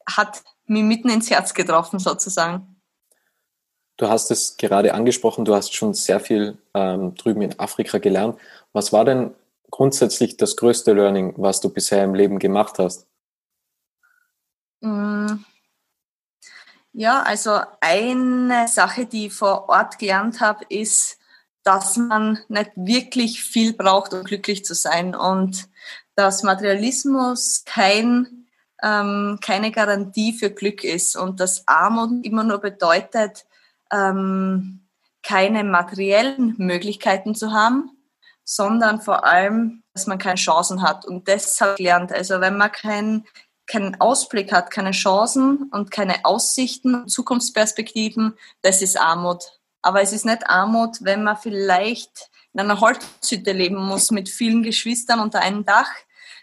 hat 0.09 0.43
mich 0.67 0.83
mitten 0.83 1.09
ins 1.09 1.31
Herz 1.31 1.55
getroffen 1.55 1.99
sozusagen. 1.99 2.78
Du 3.99 4.09
hast 4.09 4.31
es 4.31 4.57
gerade 4.57 4.95
angesprochen, 4.95 5.45
du 5.45 5.55
hast 5.55 5.75
schon 5.75 5.93
sehr 5.93 6.21
viel 6.21 6.57
ähm, 6.73 7.17
drüben 7.17 7.43
in 7.43 7.59
Afrika 7.59 7.99
gelernt. 7.99 8.39
Was 8.73 8.93
war 8.93 9.05
denn 9.05 9.35
grundsätzlich 9.73 10.37
das 10.37 10.57
größte 10.57 10.93
Learning, 10.93 11.35
was 11.37 11.61
du 11.61 11.69
bisher 11.69 12.05
im 12.05 12.15
Leben 12.15 12.39
gemacht 12.39 12.79
hast? 12.79 13.07
Mm. 14.81 15.45
Ja, 16.93 17.23
also 17.23 17.61
eine 17.81 18.69
Sache, 18.69 19.07
die 19.07 19.27
ich 19.27 19.35
vor 19.35 19.69
Ort 19.69 19.99
gelernt 19.99 20.41
habe, 20.41 20.65
ist, 20.69 21.19
dass 21.65 21.97
man 21.97 22.39
nicht 22.49 22.71
wirklich 22.77 23.43
viel 23.43 23.73
braucht, 23.73 24.15
um 24.15 24.23
glücklich 24.23 24.65
zu 24.65 24.75
sein 24.75 25.17
und 25.17 25.69
dass 26.15 26.45
Materialismus 26.45 27.65
kein, 27.65 28.47
ähm, 28.81 29.39
keine 29.43 29.73
Garantie 29.73 30.33
für 30.33 30.51
Glück 30.51 30.85
ist 30.85 31.17
und 31.17 31.41
dass 31.41 31.67
Armut 31.67 32.25
immer 32.25 32.45
nur 32.45 32.59
bedeutet, 32.59 33.45
ähm, 33.93 34.89
keine 35.23 35.65
materiellen 35.65 36.55
Möglichkeiten 36.59 37.35
zu 37.35 37.53
haben, 37.53 37.91
sondern 38.45 39.01
vor 39.01 39.25
allem, 39.25 39.83
dass 39.93 40.07
man 40.07 40.19
keine 40.19 40.37
Chancen 40.37 40.83
hat. 40.83 41.05
Und 41.05 41.29
das 41.29 41.61
habe 41.61 41.73
ich 41.73 41.77
gelernt. 41.79 42.13
Also 42.13 42.41
wenn 42.41 42.57
man 42.57 42.73
keinen 42.73 43.27
keinen 43.69 44.01
Ausblick 44.01 44.51
hat, 44.51 44.71
keine 44.71 44.93
Chancen 44.93 45.71
und 45.73 45.91
keine 45.91 46.25
Aussichten, 46.25 47.07
Zukunftsperspektiven, 47.07 48.35
das 48.63 48.83
ist 48.83 48.99
Armut. 48.99 49.61
Aber 49.83 50.01
es 50.01 50.13
ist 50.13 50.25
nicht 50.25 50.49
Armut, 50.49 50.97
wenn 51.03 51.23
man 51.23 51.37
vielleicht 51.37 52.31
in 52.55 52.61
einer 52.61 52.81
Holzhütte 52.81 53.53
leben 53.53 53.77
muss 53.77 54.11
mit 54.11 54.29
vielen 54.29 54.63
Geschwistern 54.63 55.21
unter 55.21 55.41
einem 55.41 55.65
Dach. 55.65 55.91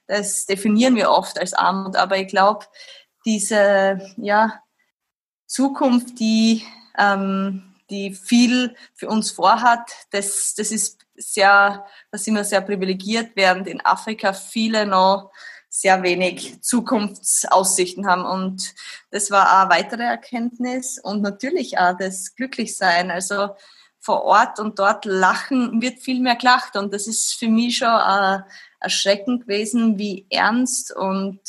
Das 0.07 0.45
definieren 0.45 0.95
wir 0.95 1.09
oft 1.09 1.39
als 1.39 1.53
Armut. 1.53 1.95
Aber 1.95 2.17
ich 2.17 2.27
glaube, 2.27 2.65
diese 3.25 3.99
ja, 4.17 4.61
Zukunft, 5.47 6.19
die 6.19 6.63
ähm, 6.97 7.75
die 7.89 8.13
viel 8.13 8.75
für 8.93 9.07
uns 9.07 9.31
vorhat. 9.31 9.91
Das, 10.11 10.55
das 10.55 10.71
ist 10.71 11.05
sehr, 11.15 11.85
da 12.11 12.17
sind 12.17 12.35
wir 12.35 12.43
sehr 12.43 12.61
privilegiert, 12.61 13.31
während 13.35 13.67
in 13.67 13.85
Afrika 13.85 14.33
viele 14.33 14.85
noch 14.85 15.31
sehr 15.69 16.03
wenig 16.03 16.61
Zukunftsaussichten 16.61 18.07
haben. 18.07 18.25
Und 18.25 18.73
das 19.11 19.29
war 19.29 19.61
eine 19.61 19.69
weitere 19.69 20.03
Erkenntnis 20.03 20.99
und 20.99 21.21
natürlich 21.21 21.77
auch 21.77 21.97
das 21.97 22.35
Glücklichsein. 22.35 23.11
Also 23.11 23.49
vor 23.99 24.23
Ort 24.23 24.59
und 24.59 24.79
dort 24.79 25.05
lachen 25.05 25.81
wird 25.81 25.99
viel 25.99 26.21
mehr 26.21 26.35
gelacht. 26.35 26.77
Und 26.77 26.93
das 26.93 27.07
ist 27.07 27.33
für 27.33 27.49
mich 27.49 27.77
schon 27.77 28.43
erschreckend 28.79 29.41
gewesen, 29.41 29.97
wie 29.97 30.25
ernst 30.29 30.95
und 30.95 31.41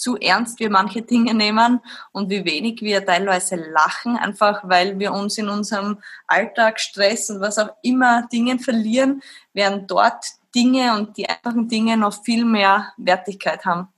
zu 0.00 0.16
ernst 0.16 0.58
wir 0.60 0.70
manche 0.70 1.02
Dinge 1.02 1.34
nehmen 1.34 1.80
und 2.12 2.30
wie 2.30 2.44
wenig 2.44 2.80
wir 2.80 3.04
teilweise 3.04 3.56
lachen, 3.56 4.16
einfach 4.16 4.62
weil 4.64 4.98
wir 4.98 5.12
uns 5.12 5.38
in 5.38 5.48
unserem 5.48 5.98
Alltag, 6.26 6.80
Stress 6.80 7.30
und 7.30 7.40
was 7.40 7.58
auch 7.58 7.70
immer 7.82 8.26
Dingen 8.32 8.58
verlieren, 8.58 9.22
während 9.52 9.90
dort 9.90 10.24
Dinge 10.54 10.96
und 10.96 11.16
die 11.16 11.28
einfachen 11.28 11.68
Dinge 11.68 11.96
noch 11.96 12.24
viel 12.24 12.44
mehr 12.44 12.92
Wertigkeit 12.96 13.64
haben. 13.64 13.88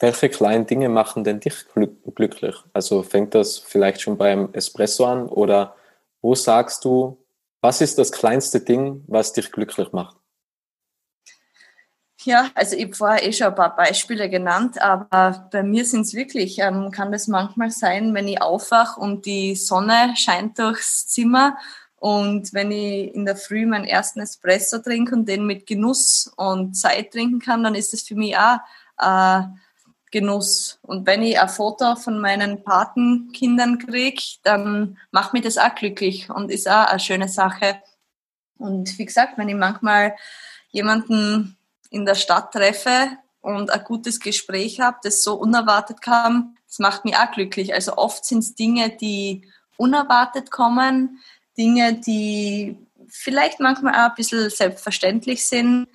Welche 0.00 0.28
kleinen 0.28 0.66
Dinge 0.66 0.88
machen 0.88 1.22
denn 1.22 1.38
dich 1.38 1.54
glücklich? 2.14 2.56
Also 2.72 3.04
fängt 3.04 3.36
das 3.36 3.58
vielleicht 3.58 4.00
schon 4.00 4.18
beim 4.18 4.52
Espresso 4.52 5.06
an 5.06 5.28
oder 5.28 5.76
wo 6.20 6.34
sagst 6.34 6.84
du, 6.84 7.18
was 7.60 7.80
ist 7.80 7.98
das 7.98 8.10
kleinste 8.10 8.60
Ding, 8.60 9.04
was 9.06 9.32
dich 9.32 9.52
glücklich 9.52 9.92
macht? 9.92 10.16
Ja, 12.24 12.50
also 12.54 12.76
ich 12.76 12.84
habe 12.84 12.94
vorher 12.94 13.26
eh 13.26 13.32
schon 13.32 13.48
ein 13.48 13.54
paar 13.54 13.74
Beispiele 13.74 14.30
genannt, 14.30 14.80
aber 14.80 15.48
bei 15.50 15.62
mir 15.62 15.84
sind 15.84 16.02
es 16.02 16.14
wirklich, 16.14 16.58
ähm, 16.58 16.90
kann 16.90 17.10
das 17.10 17.26
manchmal 17.26 17.70
sein, 17.70 18.14
wenn 18.14 18.28
ich 18.28 18.40
aufwache 18.40 19.00
und 19.00 19.26
die 19.26 19.56
Sonne 19.56 20.14
scheint 20.16 20.58
durchs 20.58 21.08
Zimmer 21.08 21.56
und 21.96 22.52
wenn 22.52 22.72
ich 22.72 23.14
in 23.14 23.24
der 23.24 23.36
Früh 23.36 23.64
meinen 23.64 23.84
ersten 23.84 24.20
Espresso 24.20 24.78
trinke 24.78 25.14
und 25.14 25.28
den 25.28 25.46
mit 25.46 25.68
Genuss 25.68 26.32
und 26.36 26.74
Zeit 26.74 27.12
trinken 27.12 27.38
kann, 27.38 27.62
dann 27.62 27.76
ist 27.76 27.92
das 27.92 28.02
für 28.02 28.16
mich 28.16 28.36
auch 28.36 28.58
äh, 28.98 29.42
Genuss. 30.10 30.80
Und 30.82 31.06
wenn 31.06 31.22
ich 31.22 31.40
ein 31.40 31.48
Foto 31.48 31.94
von 31.94 32.20
meinen 32.20 32.64
Patenkindern 32.64 33.78
kriege, 33.78 34.20
dann 34.42 34.98
macht 35.12 35.32
mich 35.32 35.42
das 35.42 35.58
auch 35.58 35.74
glücklich 35.76 36.28
und 36.28 36.50
ist 36.50 36.68
auch 36.68 36.86
eine 36.86 36.98
schöne 36.98 37.28
Sache. 37.28 37.80
Und 38.58 38.98
wie 38.98 39.06
gesagt, 39.06 39.38
wenn 39.38 39.48
ich 39.48 39.54
manchmal 39.54 40.16
jemanden 40.72 41.56
in 41.92 42.04
der 42.04 42.14
Stadt 42.14 42.52
treffe 42.52 43.10
und 43.40 43.70
ein 43.70 43.84
gutes 43.84 44.18
Gespräch 44.18 44.80
habe, 44.80 44.98
das 45.02 45.22
so 45.22 45.34
unerwartet 45.34 46.00
kam, 46.00 46.56
das 46.66 46.78
macht 46.78 47.04
mich 47.04 47.16
auch 47.16 47.30
glücklich. 47.30 47.74
Also 47.74 47.96
oft 47.96 48.24
sind 48.24 48.38
es 48.38 48.54
Dinge, 48.54 48.90
die 48.90 49.42
unerwartet 49.76 50.50
kommen, 50.50 51.18
Dinge, 51.58 51.94
die 51.94 52.78
vielleicht 53.08 53.60
manchmal 53.60 53.94
auch 53.94 54.10
ein 54.10 54.14
bisschen 54.16 54.48
selbstverständlich 54.48 55.44
sind, 55.44 55.88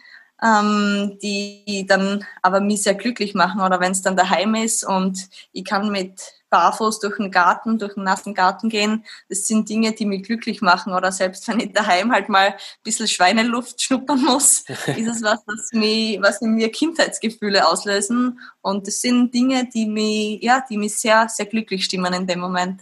ähm, 0.44 1.18
die 1.22 1.86
dann 1.88 2.26
aber 2.44 2.60
mich 2.60 2.84
sehr 2.84 2.94
glücklich 2.94 3.34
machen. 3.34 3.62
Oder 3.62 3.80
wenn 3.80 3.92
es 3.92 4.04
dann 4.04 4.16
daheim 4.16 4.54
ist 4.54 4.84
und 4.84 5.28
ich 5.52 5.66
kann 5.66 5.90
mit 5.90 6.22
barfuß 6.50 7.00
durch 7.00 7.18
den 7.18 7.32
Garten, 7.32 7.78
durch 7.78 7.96
den 7.96 8.04
nassen 8.04 8.34
Garten 8.34 8.70
gehen, 8.70 9.06
das 9.30 9.48
sind 9.48 9.70
Dinge, 9.70 9.92
die 9.92 10.06
mich 10.06 10.24
glücklich 10.24 10.62
machen. 10.62 10.94
Oder 10.94 11.12
selbst 11.12 11.48
wenn 11.48 11.60
ich 11.60 11.74
daheim 11.74 12.12
halt 12.12 12.30
mal 12.30 12.48
ein 12.48 12.56
bisschen 12.84 13.08
Schweineluft 13.08 13.82
schnuppern 13.82 14.24
muss, 14.24 14.62
ist 14.70 15.08
es 15.08 15.24
was, 15.24 15.40
was, 15.46 15.72
mich, 15.74 16.22
was 16.22 16.42
in 16.42 16.56
mir 16.56 16.72
Kindheitsgefühle 16.72 17.68
auslösen. 17.68 18.40
Und 18.62 18.88
das 18.88 19.02
sind 19.02 19.34
Dinge, 19.34 19.68
die 19.74 19.86
mich, 19.86 20.44
ja, 20.44 20.64
die 20.70 20.78
mich 20.78 20.96
sehr, 20.96 21.28
sehr 21.30 21.46
glücklich 21.46 21.86
stimmen 21.86 22.14
in 22.14 22.28
dem 22.28 22.40
Moment. 22.40 22.82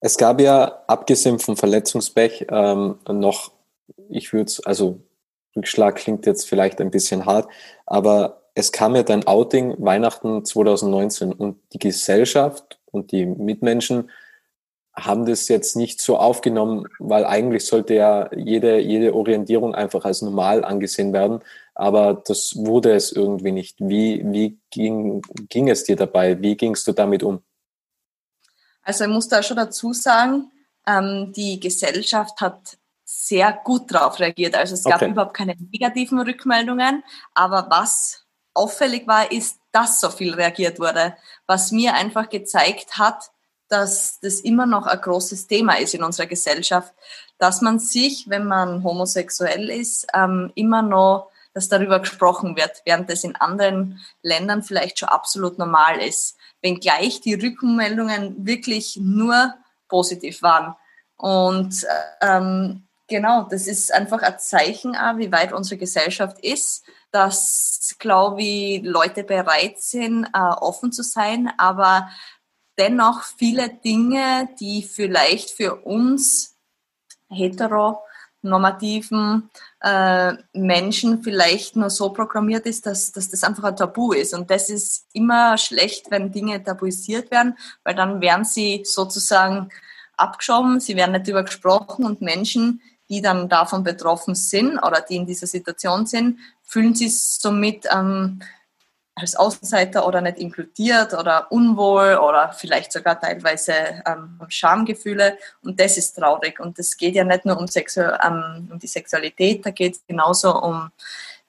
Es 0.00 0.16
gab 0.16 0.40
ja, 0.40 0.82
abgesehen 0.86 1.38
vom 1.38 1.56
Verletzungspech, 1.56 2.46
ähm, 2.50 2.98
noch, 3.06 3.52
ich 4.08 4.32
würde 4.32 4.46
es, 4.46 4.64
also 4.64 5.00
Rückschlag 5.54 5.96
klingt 5.96 6.26
jetzt 6.26 6.48
vielleicht 6.48 6.80
ein 6.80 6.90
bisschen 6.90 7.26
hart, 7.26 7.50
aber 7.86 8.39
es 8.54 8.72
kam 8.72 8.96
ja 8.96 9.02
dein 9.02 9.26
Outing 9.26 9.74
Weihnachten 9.78 10.44
2019 10.44 11.32
und 11.32 11.58
die 11.72 11.78
Gesellschaft 11.78 12.78
und 12.90 13.12
die 13.12 13.26
Mitmenschen 13.26 14.10
haben 14.94 15.24
das 15.24 15.48
jetzt 15.48 15.76
nicht 15.76 16.00
so 16.00 16.18
aufgenommen, 16.18 16.86
weil 16.98 17.24
eigentlich 17.24 17.64
sollte 17.64 17.94
ja 17.94 18.28
jede, 18.34 18.78
jede 18.80 19.14
Orientierung 19.14 19.74
einfach 19.74 20.04
als 20.04 20.20
normal 20.20 20.64
angesehen 20.64 21.12
werden. 21.12 21.40
Aber 21.74 22.14
das 22.26 22.54
wurde 22.56 22.92
es 22.94 23.12
irgendwie 23.12 23.52
nicht. 23.52 23.76
Wie, 23.78 24.22
wie 24.24 24.58
ging, 24.70 25.22
ging 25.48 25.68
es 25.68 25.84
dir 25.84 25.96
dabei? 25.96 26.40
Wie 26.42 26.56
gingst 26.56 26.86
du 26.86 26.92
damit 26.92 27.22
um? 27.22 27.42
Also 28.82 29.04
ich 29.04 29.10
muss 29.10 29.28
da 29.28 29.42
schon 29.42 29.56
dazu 29.56 29.92
sagen, 29.92 30.50
ähm, 30.86 31.32
die 31.34 31.60
Gesellschaft 31.60 32.40
hat 32.40 32.76
sehr 33.04 33.58
gut 33.64 33.92
darauf 33.92 34.18
reagiert. 34.18 34.54
Also 34.54 34.74
es 34.74 34.84
gab 34.84 34.96
okay. 34.96 35.10
überhaupt 35.10 35.34
keine 35.34 35.54
negativen 35.72 36.18
Rückmeldungen. 36.20 37.02
Aber 37.34 37.66
was 37.70 38.19
auffällig 38.54 39.06
war, 39.06 39.30
ist, 39.30 39.58
dass 39.72 40.00
so 40.00 40.10
viel 40.10 40.34
reagiert 40.34 40.78
wurde. 40.78 41.16
Was 41.46 41.72
mir 41.72 41.94
einfach 41.94 42.28
gezeigt 42.28 42.98
hat, 42.98 43.30
dass 43.68 44.18
das 44.20 44.40
immer 44.40 44.66
noch 44.66 44.86
ein 44.86 45.00
großes 45.00 45.46
Thema 45.46 45.74
ist 45.78 45.94
in 45.94 46.02
unserer 46.02 46.26
Gesellschaft, 46.26 46.92
dass 47.38 47.62
man 47.62 47.78
sich, 47.78 48.28
wenn 48.28 48.44
man 48.44 48.82
homosexuell 48.82 49.70
ist, 49.70 50.06
ähm, 50.12 50.52
immer 50.54 50.82
noch, 50.82 51.30
dass 51.54 51.68
darüber 51.68 52.00
gesprochen 52.00 52.56
wird, 52.56 52.82
während 52.84 53.08
das 53.10 53.24
in 53.24 53.36
anderen 53.36 54.00
Ländern 54.22 54.62
vielleicht 54.62 54.98
schon 54.98 55.08
absolut 55.08 55.58
normal 55.58 56.00
ist. 56.00 56.36
Wenngleich 56.62 57.20
die 57.20 57.34
Rückmeldungen 57.34 58.46
wirklich 58.46 58.98
nur 59.00 59.54
positiv 59.88 60.42
waren. 60.42 60.76
Und 61.16 61.86
ähm, 62.20 62.86
genau, 63.10 63.46
das 63.50 63.66
ist 63.66 63.92
einfach 63.92 64.22
ein 64.22 64.38
Zeichen, 64.38 64.96
auch, 64.96 65.18
wie 65.18 65.30
weit 65.30 65.52
unsere 65.52 65.76
Gesellschaft 65.76 66.38
ist, 66.40 66.84
dass, 67.10 67.94
glaube 67.98 68.40
ich, 68.40 68.82
Leute 68.82 69.24
bereit 69.24 69.80
sind, 69.80 70.26
äh, 70.32 70.38
offen 70.38 70.92
zu 70.92 71.02
sein, 71.02 71.52
aber 71.58 72.08
dennoch 72.78 73.24
viele 73.24 73.68
Dinge, 73.68 74.48
die 74.58 74.82
vielleicht 74.82 75.50
für 75.50 75.84
uns 75.84 76.56
heteronormativen 77.28 79.50
äh, 79.82 80.32
Menschen 80.54 81.22
vielleicht 81.22 81.76
nur 81.76 81.90
so 81.90 82.10
programmiert 82.10 82.64
ist, 82.66 82.86
dass, 82.86 83.12
dass 83.12 83.28
das 83.28 83.44
einfach 83.44 83.64
ein 83.64 83.76
Tabu 83.76 84.12
ist. 84.12 84.32
Und 84.32 84.50
das 84.50 84.70
ist 84.70 85.06
immer 85.12 85.58
schlecht, 85.58 86.10
wenn 86.10 86.32
Dinge 86.32 86.62
tabuisiert 86.62 87.30
werden, 87.30 87.58
weil 87.84 87.94
dann 87.94 88.22
werden 88.22 88.44
sie 88.44 88.82
sozusagen 88.84 89.68
abgeschoben, 90.16 90.80
sie 90.80 90.96
werden 90.96 91.12
nicht 91.12 91.26
darüber 91.26 91.44
gesprochen 91.44 92.04
und 92.04 92.20
Menschen, 92.20 92.82
die 93.10 93.20
dann 93.20 93.48
davon 93.48 93.82
betroffen 93.82 94.34
sind 94.34 94.78
oder 94.78 95.00
die 95.02 95.16
in 95.16 95.26
dieser 95.26 95.48
Situation 95.48 96.06
sind, 96.06 96.38
fühlen 96.62 96.94
sich 96.94 97.20
somit 97.20 97.86
ähm, 97.92 98.40
als 99.16 99.36
Außenseiter 99.36 100.06
oder 100.06 100.20
nicht 100.20 100.38
inkludiert 100.38 101.12
oder 101.12 101.50
unwohl 101.50 102.16
oder 102.16 102.52
vielleicht 102.56 102.92
sogar 102.92 103.20
teilweise 103.20 103.72
ähm, 104.06 104.40
Schamgefühle. 104.48 105.36
Und 105.62 105.78
das 105.80 105.98
ist 105.98 106.14
traurig. 106.14 106.60
Und 106.60 106.78
es 106.78 106.96
geht 106.96 107.16
ja 107.16 107.24
nicht 107.24 107.44
nur 107.44 107.58
um, 107.58 107.66
Sexu 107.66 108.00
ähm, 108.00 108.68
um 108.70 108.78
die 108.78 108.86
Sexualität, 108.86 109.66
da 109.66 109.70
geht 109.70 109.96
es 109.96 110.06
genauso 110.06 110.54
um 110.62 110.90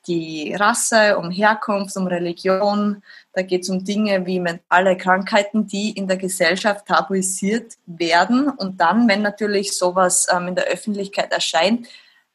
die 0.08 0.54
Rasse, 0.54 1.18
um 1.18 1.30
Herkunft, 1.30 1.96
um 1.96 2.08
Religion. 2.08 3.04
Da 3.34 3.42
geht 3.44 3.64
es 3.64 3.70
um 3.70 3.84
Dinge 3.84 4.26
wie 4.26 4.40
mentale 4.40 4.98
Krankheiten, 4.98 5.68
die 5.68 5.92
in 5.92 6.08
der 6.08 6.18
Gesellschaft 6.18 6.88
tabuisiert 6.88 7.74
werden. 7.86 8.50
Und 8.50 8.82
dann, 8.82 9.08
wenn 9.08 9.22
natürlich 9.22 9.78
sowas 9.78 10.28
ähm, 10.32 10.50
in 10.50 10.56
der 10.56 10.66
Öffentlichkeit 10.66 11.32
erscheint, 11.32 11.88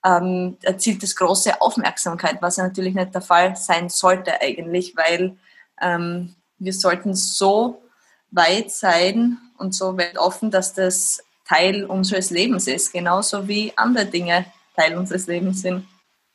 ähm, 0.05 0.57
erzielt 0.62 1.02
es 1.02 1.16
große 1.16 1.61
Aufmerksamkeit, 1.61 2.40
was 2.40 2.57
ja 2.57 2.64
natürlich 2.64 2.94
nicht 2.94 3.14
der 3.14 3.22
Fall 3.22 3.57
sein 3.57 3.88
sollte 3.88 4.40
eigentlich, 4.40 4.96
weil 4.96 5.37
ähm, 5.81 6.35
wir 6.59 6.72
sollten 6.72 7.14
so 7.14 7.83
weit 8.31 8.70
sein 8.70 9.38
und 9.59 9.74
so 9.74 9.96
weltoffen, 9.96 10.50
dass 10.50 10.74
das 10.74 11.22
Teil 11.46 11.85
unseres 11.85 12.31
Lebens 12.31 12.66
ist, 12.66 12.92
genauso 12.92 13.48
wie 13.48 13.72
andere 13.76 14.07
Dinge 14.07 14.46
Teil 14.76 14.96
unseres 14.96 15.26
Lebens 15.26 15.62
sind. 15.62 15.87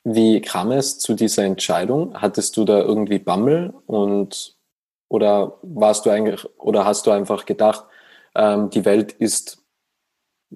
Wie 0.04 0.42
kam 0.42 0.72
es 0.72 0.98
zu 1.00 1.14
dieser 1.14 1.44
Entscheidung? 1.44 2.20
Hattest 2.20 2.58
du 2.58 2.66
da 2.66 2.80
irgendwie 2.80 3.20
Bammel 3.20 3.74
und 3.86 4.56
oder 5.10 5.60
warst 5.62 6.06
du 6.06 6.10
eigentlich 6.10 6.48
oder 6.58 6.86
hast 6.86 7.06
du 7.06 7.12
einfach 7.12 7.46
gedacht, 7.46 7.86
ähm, 8.34 8.70
die 8.70 8.86
Welt 8.86 9.12
ist 9.12 9.62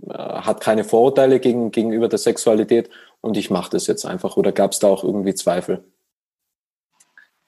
äh, 0.07 0.13
hat 0.13 0.61
keine 0.61 0.83
Vorurteile 0.83 1.39
gegen, 1.39 1.71
gegenüber 1.71 2.07
der 2.07 2.19
Sexualität 2.19 2.89
und 3.21 3.37
ich 3.37 3.49
mache 3.49 3.71
das 3.71 3.87
jetzt 3.87 4.05
einfach 4.05 4.37
oder 4.37 4.51
gab 4.51 4.71
es 4.71 4.79
da 4.79 4.87
auch 4.87 5.03
irgendwie 5.03 5.35
Zweifel? 5.35 5.83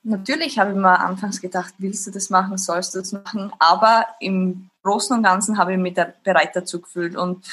Natürlich 0.04 0.58
habe 0.58 0.72
ich 0.72 0.78
mir 0.78 1.00
anfangs 1.00 1.42
gedacht, 1.42 1.74
willst 1.80 2.08
du 2.08 2.12
das 2.12 2.30
machen, 2.30 2.58
sollst 2.58 2.96
du 2.96 3.00
das 3.00 3.12
machen, 3.12 3.52
aber 3.60 4.06
im 4.22 4.70
Großen 4.84 5.18
und 5.18 5.24
Ganzen 5.24 5.58
habe 5.58 5.74
ich 5.74 5.78
mich 5.78 5.96
da 5.96 6.08
bereit 6.24 6.56
dazu 6.56 6.80
gefühlt 6.80 7.18
und 7.18 7.46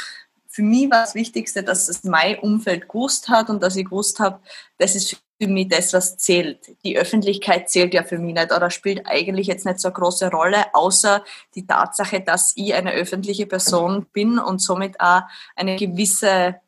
für 0.54 0.62
mich 0.62 0.88
war 0.88 1.00
das 1.00 1.16
Wichtigste, 1.16 1.64
dass 1.64 1.88
es 1.88 2.04
mein 2.04 2.38
Umfeld 2.38 2.88
gewusst 2.88 3.28
hat 3.28 3.50
und 3.50 3.60
dass 3.60 3.74
ich 3.74 3.86
gewusst 3.86 4.20
habe, 4.20 4.38
das 4.78 4.94
ist 4.94 5.20
für 5.40 5.48
mich 5.48 5.66
das, 5.66 5.92
was 5.92 6.16
zählt. 6.16 6.76
Die 6.84 6.96
Öffentlichkeit 6.96 7.68
zählt 7.68 7.92
ja 7.92 8.04
für 8.04 8.18
mich 8.18 8.34
nicht 8.34 8.52
oder 8.52 8.70
spielt 8.70 9.04
eigentlich 9.04 9.48
jetzt 9.48 9.66
nicht 9.66 9.80
so 9.80 9.88
eine 9.88 9.96
große 9.96 10.30
Rolle, 10.30 10.72
außer 10.72 11.24
die 11.56 11.66
Tatsache, 11.66 12.20
dass 12.20 12.52
ich 12.54 12.72
eine 12.72 12.92
öffentliche 12.92 13.46
Person 13.46 14.06
bin 14.12 14.38
und 14.38 14.62
somit 14.62 15.00
auch 15.00 15.22
eine 15.56 15.74
gewisse 15.74 16.60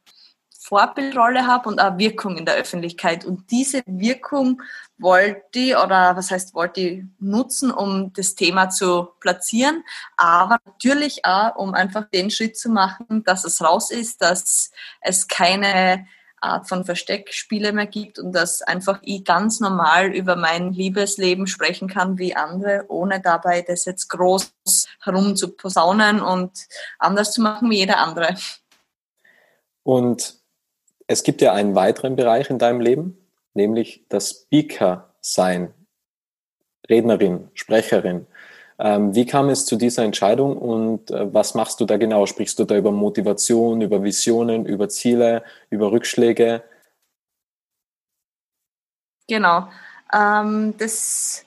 Vorbildrolle 0.66 1.46
habe 1.46 1.68
und 1.68 1.80
auch 1.80 1.96
Wirkung 1.96 2.36
in 2.36 2.44
der 2.44 2.56
Öffentlichkeit. 2.56 3.24
Und 3.24 3.52
diese 3.52 3.82
Wirkung 3.86 4.60
wollte 4.98 5.60
ich, 5.60 5.76
oder 5.76 6.16
was 6.16 6.32
heißt 6.32 6.54
wollte 6.54 6.80
ich 6.80 7.04
nutzen, 7.20 7.70
um 7.70 8.12
das 8.14 8.34
Thema 8.34 8.68
zu 8.68 9.08
platzieren, 9.20 9.84
aber 10.16 10.58
natürlich 10.64 11.24
auch, 11.24 11.54
um 11.54 11.72
einfach 11.72 12.08
den 12.10 12.32
Schritt 12.32 12.58
zu 12.58 12.68
machen, 12.68 13.22
dass 13.22 13.44
es 13.44 13.62
raus 13.62 13.92
ist, 13.92 14.20
dass 14.22 14.72
es 15.02 15.28
keine 15.28 16.08
Art 16.40 16.68
von 16.68 16.84
Versteckspiele 16.84 17.72
mehr 17.72 17.86
gibt 17.86 18.18
und 18.18 18.32
dass 18.32 18.60
einfach 18.60 18.98
ich 19.02 19.24
ganz 19.24 19.60
normal 19.60 20.08
über 20.08 20.34
mein 20.34 20.72
Liebesleben 20.72 21.46
sprechen 21.46 21.88
kann 21.88 22.18
wie 22.18 22.34
andere, 22.34 22.86
ohne 22.88 23.20
dabei 23.20 23.62
das 23.62 23.84
jetzt 23.84 24.08
groß 24.08 24.52
herum 25.00 25.36
zu 25.36 25.52
posaunen 25.52 26.20
und 26.20 26.50
anders 26.98 27.30
zu 27.30 27.40
machen 27.40 27.70
wie 27.70 27.76
jeder 27.76 27.98
andere. 27.98 28.34
Und 29.84 30.44
es 31.06 31.22
gibt 31.22 31.40
ja 31.40 31.52
einen 31.52 31.74
weiteren 31.74 32.16
Bereich 32.16 32.50
in 32.50 32.58
deinem 32.58 32.80
Leben, 32.80 33.18
nämlich 33.54 34.04
das 34.08 34.30
Speaker 34.30 35.14
sein, 35.20 35.72
Rednerin, 36.88 37.50
Sprecherin. 37.54 38.26
Ähm, 38.78 39.14
wie 39.14 39.24
kam 39.24 39.48
es 39.48 39.64
zu 39.64 39.76
dieser 39.76 40.04
Entscheidung 40.04 40.56
und 40.58 41.10
äh, 41.10 41.32
was 41.32 41.54
machst 41.54 41.80
du 41.80 41.86
da 41.86 41.96
genau? 41.96 42.26
Sprichst 42.26 42.58
du 42.58 42.64
da 42.64 42.76
über 42.76 42.92
Motivation, 42.92 43.80
über 43.80 44.02
Visionen, 44.02 44.66
über 44.66 44.88
Ziele, 44.88 45.42
über 45.70 45.90
Rückschläge? 45.90 46.62
Genau. 49.28 49.68
Ähm, 50.12 50.74
das 50.76 51.44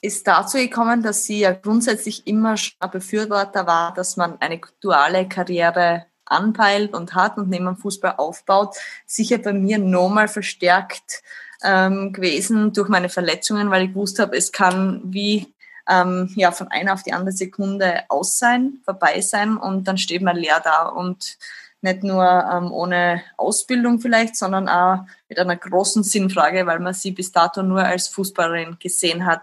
ist 0.00 0.26
dazu 0.28 0.58
gekommen, 0.58 1.02
dass 1.02 1.24
sie 1.24 1.40
ja 1.40 1.52
grundsätzlich 1.52 2.26
immer 2.26 2.54
Befürworter 2.92 3.66
war, 3.66 3.92
dass 3.94 4.16
man 4.16 4.40
eine 4.40 4.60
duale 4.80 5.28
Karriere 5.28 6.06
anpeilt 6.30 6.94
und 6.94 7.14
hat 7.14 7.36
und 7.36 7.48
neben 7.48 7.66
dem 7.66 7.76
Fußball 7.76 8.14
aufbaut, 8.16 8.76
sicher 9.06 9.38
bei 9.38 9.52
mir 9.52 9.78
nochmal 9.78 10.28
verstärkt 10.28 11.22
ähm, 11.62 12.12
gewesen 12.12 12.72
durch 12.72 12.88
meine 12.88 13.08
Verletzungen, 13.08 13.70
weil 13.70 13.84
ich 13.84 13.94
gewusst 13.94 14.18
habe, 14.18 14.36
es 14.36 14.52
kann 14.52 15.00
wie 15.04 15.52
ähm, 15.88 16.30
ja, 16.36 16.52
von 16.52 16.68
einer 16.68 16.92
auf 16.92 17.02
die 17.02 17.12
andere 17.12 17.32
Sekunde 17.32 18.02
aus 18.08 18.38
sein, 18.38 18.78
vorbei 18.84 19.20
sein 19.20 19.56
und 19.56 19.88
dann 19.88 19.98
steht 19.98 20.22
man 20.22 20.36
leer 20.36 20.60
da 20.62 20.86
und 20.88 21.38
nicht 21.80 22.02
nur 22.02 22.24
ähm, 22.24 22.72
ohne 22.72 23.22
Ausbildung 23.36 24.00
vielleicht, 24.00 24.36
sondern 24.36 24.68
auch 24.68 25.06
mit 25.28 25.38
einer 25.38 25.56
großen 25.56 26.02
Sinnfrage, 26.02 26.66
weil 26.66 26.80
man 26.80 26.94
sie 26.94 27.12
bis 27.12 27.32
dato 27.32 27.62
nur 27.62 27.82
als 27.82 28.08
Fußballerin 28.08 28.78
gesehen 28.80 29.24
hat. 29.24 29.42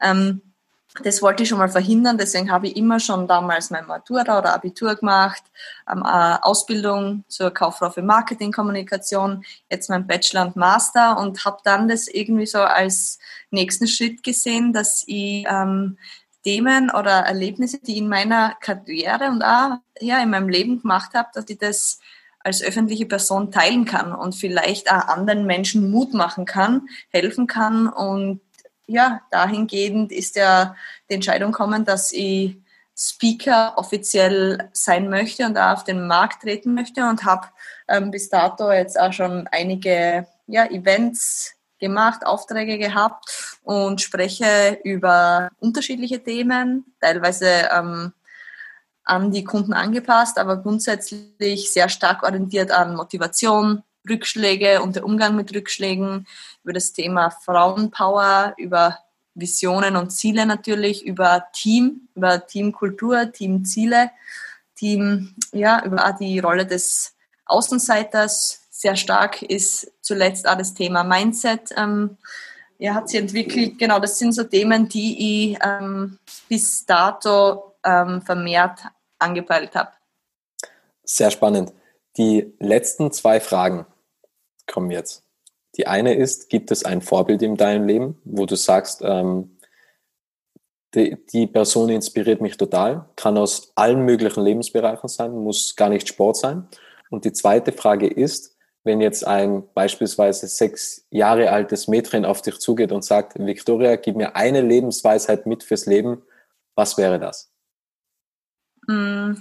Ähm, 0.00 0.40
das 1.02 1.22
wollte 1.22 1.42
ich 1.42 1.48
schon 1.48 1.58
mal 1.58 1.68
verhindern, 1.68 2.18
deswegen 2.18 2.52
habe 2.52 2.68
ich 2.68 2.76
immer 2.76 3.00
schon 3.00 3.26
damals 3.26 3.70
mein 3.70 3.86
Matura 3.86 4.38
oder 4.38 4.54
Abitur 4.54 4.94
gemacht, 4.94 5.42
ähm, 5.90 6.04
Ausbildung 6.04 7.24
zur 7.26 7.50
Kauffrau 7.50 7.90
für 7.90 8.02
Marketingkommunikation, 8.02 9.44
jetzt 9.68 9.90
mein 9.90 10.06
Bachelor 10.06 10.46
und 10.46 10.56
Master 10.56 11.18
und 11.18 11.44
habe 11.44 11.58
dann 11.64 11.88
das 11.88 12.06
irgendwie 12.06 12.46
so 12.46 12.60
als 12.60 13.18
nächsten 13.50 13.88
Schritt 13.88 14.22
gesehen, 14.22 14.72
dass 14.72 15.02
ich 15.06 15.44
ähm, 15.48 15.98
Themen 16.44 16.90
oder 16.90 17.10
Erlebnisse, 17.10 17.80
die 17.80 17.92
ich 17.92 17.98
in 17.98 18.08
meiner 18.08 18.54
Karriere 18.60 19.30
und 19.30 19.42
auch 19.42 19.78
ja, 20.00 20.22
in 20.22 20.30
meinem 20.30 20.48
Leben 20.48 20.80
gemacht 20.82 21.14
habe, 21.14 21.30
dass 21.34 21.48
ich 21.48 21.58
das 21.58 21.98
als 22.38 22.62
öffentliche 22.62 23.06
Person 23.06 23.50
teilen 23.50 23.86
kann 23.86 24.12
und 24.12 24.34
vielleicht 24.34 24.92
auch 24.92 25.08
anderen 25.08 25.46
Menschen 25.46 25.90
Mut 25.90 26.12
machen 26.12 26.44
kann, 26.44 26.88
helfen 27.08 27.46
kann 27.46 27.88
und 27.88 28.42
ja, 28.86 29.20
dahingehend 29.30 30.12
ist 30.12 30.36
ja 30.36 30.76
die 31.08 31.14
Entscheidung 31.14 31.52
gekommen, 31.52 31.84
dass 31.84 32.12
ich 32.12 32.56
Speaker 32.96 33.74
offiziell 33.76 34.70
sein 34.72 35.10
möchte 35.10 35.46
und 35.46 35.58
auf 35.58 35.84
den 35.84 36.06
Markt 36.06 36.42
treten 36.42 36.74
möchte 36.74 37.08
und 37.08 37.24
habe 37.24 37.48
ähm, 37.88 38.10
bis 38.10 38.28
dato 38.28 38.70
jetzt 38.70 38.98
auch 38.98 39.12
schon 39.12 39.48
einige 39.50 40.26
ja, 40.46 40.66
Events 40.66 41.54
gemacht, 41.80 42.24
Aufträge 42.24 42.78
gehabt 42.78 43.58
und 43.62 44.00
spreche 44.00 44.78
über 44.84 45.50
unterschiedliche 45.58 46.22
Themen, 46.22 46.94
teilweise 47.00 47.68
ähm, 47.72 48.12
an 49.04 49.30
die 49.32 49.44
Kunden 49.44 49.74
angepasst, 49.74 50.38
aber 50.38 50.58
grundsätzlich 50.58 51.72
sehr 51.72 51.88
stark 51.88 52.22
orientiert 52.22 52.70
an 52.70 52.96
Motivation, 52.96 53.82
Rückschläge 54.08 54.82
und 54.82 54.96
der 54.96 55.04
Umgang 55.04 55.36
mit 55.36 55.54
Rückschlägen, 55.54 56.26
über 56.62 56.72
das 56.72 56.92
Thema 56.92 57.30
Frauenpower, 57.30 58.54
über 58.56 58.98
Visionen 59.34 59.96
und 59.96 60.10
Ziele 60.10 60.46
natürlich, 60.46 61.04
über 61.04 61.46
Team, 61.52 62.08
über 62.14 62.46
Teamkultur, 62.46 63.32
Teamziele, 63.32 64.10
Team, 64.76 65.34
ja, 65.52 65.84
über 65.84 66.16
die 66.18 66.38
Rolle 66.38 66.66
des 66.66 67.14
Außenseiters. 67.46 68.62
Sehr 68.70 68.96
stark 68.96 69.42
ist 69.42 69.90
zuletzt 70.00 70.48
auch 70.48 70.56
das 70.56 70.74
Thema 70.74 71.04
Mindset. 71.04 71.70
Ähm, 71.76 72.16
ja, 72.78 72.94
hat 72.94 73.08
sie 73.08 73.18
entwickelt. 73.18 73.78
Genau, 73.78 73.98
das 73.98 74.18
sind 74.18 74.32
so 74.32 74.44
Themen, 74.44 74.88
die 74.88 75.52
ich 75.52 75.58
ähm, 75.62 76.18
bis 76.48 76.84
dato 76.86 77.74
ähm, 77.84 78.22
vermehrt 78.22 78.80
angepeilt 79.18 79.74
habe. 79.74 79.92
Sehr 81.04 81.30
spannend. 81.30 81.72
Die 82.16 82.52
letzten 82.58 83.10
zwei 83.12 83.40
Fragen 83.40 83.86
kommen 84.66 84.90
jetzt. 84.90 85.24
Die 85.76 85.86
eine 85.86 86.14
ist, 86.14 86.48
gibt 86.48 86.70
es 86.70 86.84
ein 86.84 87.02
Vorbild 87.02 87.42
in 87.42 87.56
deinem 87.56 87.86
Leben, 87.86 88.20
wo 88.24 88.46
du 88.46 88.56
sagst, 88.56 89.02
ähm, 89.04 89.58
die, 90.94 91.16
die 91.32 91.46
Person 91.46 91.88
inspiriert 91.88 92.40
mich 92.40 92.56
total, 92.56 93.08
kann 93.16 93.36
aus 93.36 93.72
allen 93.74 94.04
möglichen 94.04 94.44
Lebensbereichen 94.44 95.08
sein, 95.08 95.32
muss 95.32 95.74
gar 95.74 95.88
nicht 95.88 96.06
Sport 96.06 96.36
sein. 96.36 96.68
Und 97.10 97.24
die 97.24 97.32
zweite 97.32 97.72
Frage 97.72 98.06
ist, 98.06 98.56
wenn 98.84 99.00
jetzt 99.00 99.26
ein 99.26 99.64
beispielsweise 99.72 100.46
sechs 100.46 101.06
Jahre 101.10 101.50
altes 101.50 101.88
Mädchen 101.88 102.24
auf 102.24 102.42
dich 102.42 102.58
zugeht 102.58 102.92
und 102.92 103.02
sagt, 103.02 103.38
Victoria, 103.38 103.96
gib 103.96 104.16
mir 104.16 104.36
eine 104.36 104.60
Lebensweisheit 104.60 105.46
mit 105.46 105.64
fürs 105.64 105.86
Leben, 105.86 106.22
was 106.74 106.98
wäre 106.98 107.18
das? 107.18 107.50
Mm, 108.86 109.34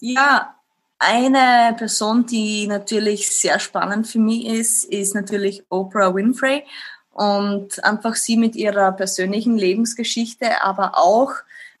ja, 0.00 0.56
eine 1.02 1.74
Person, 1.76 2.26
die 2.26 2.66
natürlich 2.68 3.28
sehr 3.30 3.58
spannend 3.58 4.06
für 4.06 4.20
mich 4.20 4.46
ist, 4.46 4.84
ist 4.84 5.14
natürlich 5.14 5.64
Oprah 5.68 6.14
Winfrey 6.14 6.64
und 7.12 7.82
einfach 7.84 8.14
sie 8.14 8.36
mit 8.36 8.54
ihrer 8.54 8.92
persönlichen 8.92 9.58
Lebensgeschichte, 9.58 10.62
aber 10.62 10.96
auch 10.96 11.32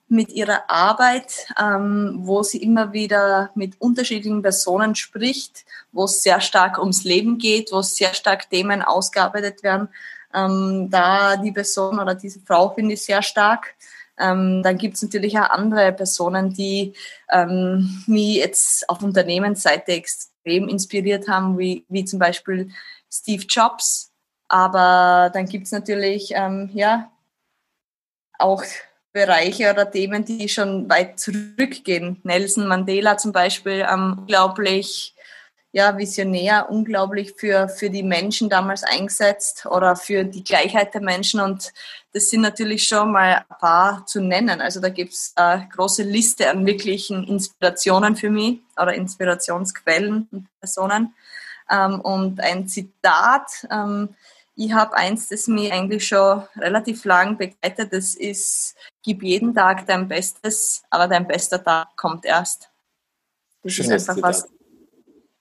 mit 0.08 0.30
ihrer 0.32 0.68
Arbeit, 0.68 1.46
ähm, 1.58 2.18
wo 2.22 2.42
sie 2.42 2.58
immer 2.58 2.92
wieder 2.92 3.50
mit 3.54 3.80
unterschiedlichen 3.80 4.42
Personen 4.42 4.94
spricht, 4.94 5.64
wo 5.92 6.04
es 6.04 6.22
sehr 6.22 6.40
stark 6.40 6.78
ums 6.78 7.04
Leben 7.04 7.38
geht, 7.38 7.72
wo 7.72 7.80
sehr 7.80 8.12
stark 8.12 8.50
Themen 8.50 8.82
ausgearbeitet 8.82 9.62
werden. 9.62 9.88
Ähm, 10.34 10.88
da 10.90 11.36
die 11.36 11.52
Person 11.52 11.98
oder 11.98 12.14
diese 12.14 12.40
Frau 12.40 12.70
finde 12.70 12.94
ich 12.94 13.04
sehr 13.04 13.22
stark. 13.22 13.74
Ähm, 14.22 14.62
dann 14.62 14.78
gibt 14.78 14.94
es 14.96 15.02
natürlich 15.02 15.38
auch 15.38 15.50
andere 15.50 15.92
Personen, 15.92 16.52
die 16.54 16.94
ähm, 17.30 18.04
mich 18.06 18.36
jetzt 18.36 18.88
auf 18.88 19.02
Unternehmensseite 19.02 19.92
extrem 19.92 20.68
inspiriert 20.68 21.28
haben, 21.28 21.58
wie, 21.58 21.84
wie 21.88 22.04
zum 22.04 22.18
Beispiel 22.18 22.70
Steve 23.10 23.44
Jobs. 23.48 24.12
Aber 24.48 25.30
dann 25.32 25.46
gibt 25.46 25.66
es 25.66 25.72
natürlich 25.72 26.32
ähm, 26.34 26.70
ja, 26.74 27.10
auch 28.38 28.62
Bereiche 29.12 29.70
oder 29.70 29.90
Themen, 29.90 30.24
die 30.24 30.48
schon 30.48 30.88
weit 30.88 31.18
zurückgehen. 31.18 32.20
Nelson 32.22 32.66
Mandela 32.66 33.16
zum 33.16 33.32
Beispiel, 33.32 33.86
ähm, 33.90 34.16
unglaublich 34.20 35.14
ja, 35.72 35.96
visionär, 35.96 36.70
unglaublich 36.70 37.32
für, 37.32 37.66
für 37.68 37.88
die 37.88 38.02
Menschen 38.02 38.50
damals 38.50 38.82
eingesetzt 38.82 39.64
oder 39.64 39.96
für 39.96 40.22
die 40.22 40.44
Gleichheit 40.44 40.92
der 40.92 41.00
Menschen. 41.00 41.40
Und 41.40 41.72
das 42.12 42.28
sind 42.28 42.42
natürlich 42.42 42.84
schon 42.86 43.10
mal 43.10 43.38
ein 43.48 43.58
paar 43.58 44.04
zu 44.04 44.20
nennen. 44.20 44.60
Also 44.60 44.80
da 44.80 44.90
gibt 44.90 45.14
es 45.14 45.32
eine 45.34 45.66
große 45.74 46.02
Liste 46.02 46.50
an 46.50 46.66
wirklichen 46.66 47.24
Inspirationen 47.24 48.16
für 48.16 48.28
mich 48.28 48.60
oder 48.76 48.92
Inspirationsquellen 48.92 50.28
und 50.30 50.46
Personen. 50.60 51.14
Ähm, 51.70 52.00
und 52.02 52.38
ein 52.40 52.68
Zitat, 52.68 53.66
ähm, 53.70 54.10
ich 54.54 54.72
habe 54.74 54.94
eins, 54.94 55.28
das 55.28 55.46
mich 55.46 55.72
eigentlich 55.72 56.06
schon 56.06 56.42
relativ 56.56 57.06
lang 57.06 57.38
begleitet, 57.38 57.94
das 57.94 58.14
ist, 58.14 58.76
gib 59.02 59.22
jeden 59.22 59.54
Tag 59.54 59.86
dein 59.86 60.06
Bestes, 60.06 60.82
aber 60.90 61.08
dein 61.08 61.26
bester 61.26 61.64
Tag 61.64 61.96
kommt 61.96 62.26
erst. 62.26 62.68
Das 63.62 63.72
Schönes 63.72 64.02
ist 64.02 64.10
einfach 64.10 64.34
Zitat. 64.34 64.50
was, 64.50 64.61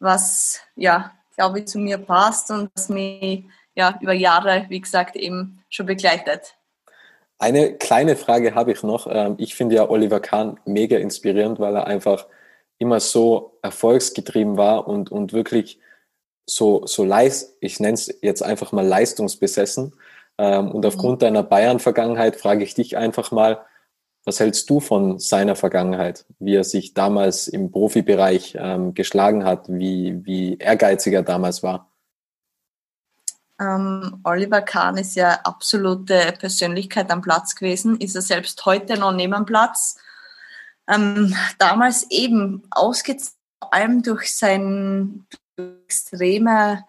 was, 0.02 0.60
ja, 0.76 1.12
glaube 1.36 1.60
ich, 1.60 1.68
zu 1.68 1.80
mir 1.80 1.98
passt 1.98 2.52
und 2.52 2.70
was 2.76 2.90
mich 2.90 3.46
ja, 3.76 3.98
über 4.02 4.14
Jahre, 4.14 4.66
wie 4.70 4.82
gesagt, 4.82 5.16
eben 5.16 5.64
schon 5.70 5.86
begleitet. 5.86 6.56
Eine 7.40 7.74
kleine 7.78 8.16
Frage 8.16 8.54
habe 8.54 8.72
ich 8.72 8.84
noch. 8.84 9.08
Ähm, 9.10 9.36
ich 9.38 9.56
finde 9.56 9.76
ja 9.76 9.90
Oliver 9.90 10.20
Kahn 10.20 10.60
mega 10.66 10.98
inspirierend, 10.98 11.60
weil 11.60 11.76
er 11.76 11.88
einfach 11.88 12.28
immer 12.78 13.00
so 13.00 13.58
erfolgsgetrieben 13.62 14.58
war 14.58 14.88
und, 14.88 15.12
und 15.12 15.34
wirklich 15.34 15.80
so, 16.46 16.86
so 16.86 17.04
leist, 17.04 17.58
ich 17.62 17.80
nenne 17.80 17.94
es 17.94 18.14
jetzt 18.22 18.44
einfach 18.44 18.72
mal 18.72 18.86
leistungsbesessen. 18.86 19.94
Ähm, 20.38 20.72
und 20.72 20.86
aufgrund 20.86 21.22
mhm. 21.22 21.26
deiner 21.26 21.44
Bayern-Vergangenheit 21.44 22.36
frage 22.36 22.64
ich 22.64 22.74
dich 22.74 22.98
einfach 22.98 23.32
mal, 23.32 23.66
was 24.24 24.40
hältst 24.40 24.70
du 24.70 24.80
von 24.80 25.20
seiner 25.20 25.56
Vergangenheit, 25.56 26.26
wie 26.40 26.56
er 26.56 26.64
sich 26.64 26.94
damals 26.94 27.48
im 27.48 27.72
Profibereich 27.72 28.56
ähm, 28.60 28.94
geschlagen 28.94 29.46
hat, 29.46 29.66
wie, 29.68 30.24
wie 30.26 30.58
ehrgeizig 30.58 31.14
er 31.14 31.24
damals 31.24 31.64
war? 31.64 31.92
Ähm, 33.60 34.20
Oliver 34.24 34.62
Kahn 34.62 34.98
ist 34.98 35.16
ja 35.16 35.40
absolute 35.44 36.34
Persönlichkeit 36.40 37.12
am 37.12 37.22
Platz 37.22 37.56
gewesen, 37.56 38.00
ist 38.00 38.16
er 38.16 38.22
selbst 38.22 38.66
heute 38.66 38.98
noch 38.98 39.12
neben 39.12 39.46
Platz. 39.46 39.98
Ähm, 40.88 41.36
damals 41.58 42.10
eben 42.10 42.64
ausgezeichnet, 42.72 43.38
vor 43.60 43.74
allem 43.74 44.02
durch 44.02 44.36
sein 44.36 45.26
extreme 45.58 46.84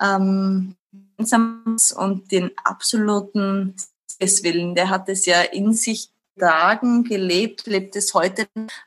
ähm, 0.00 0.76
und 1.16 2.32
den 2.32 2.50
absoluten 2.64 3.74
Willen. 4.18 4.74
Der 4.74 4.88
hat 4.88 5.08
es 5.10 5.26
ja 5.26 5.42
in 5.42 5.74
sich 5.74 6.13
Tagen 6.38 7.04
gelebt, 7.04 7.66
lebt 7.66 7.96
es 7.96 8.14
heute, 8.14 8.46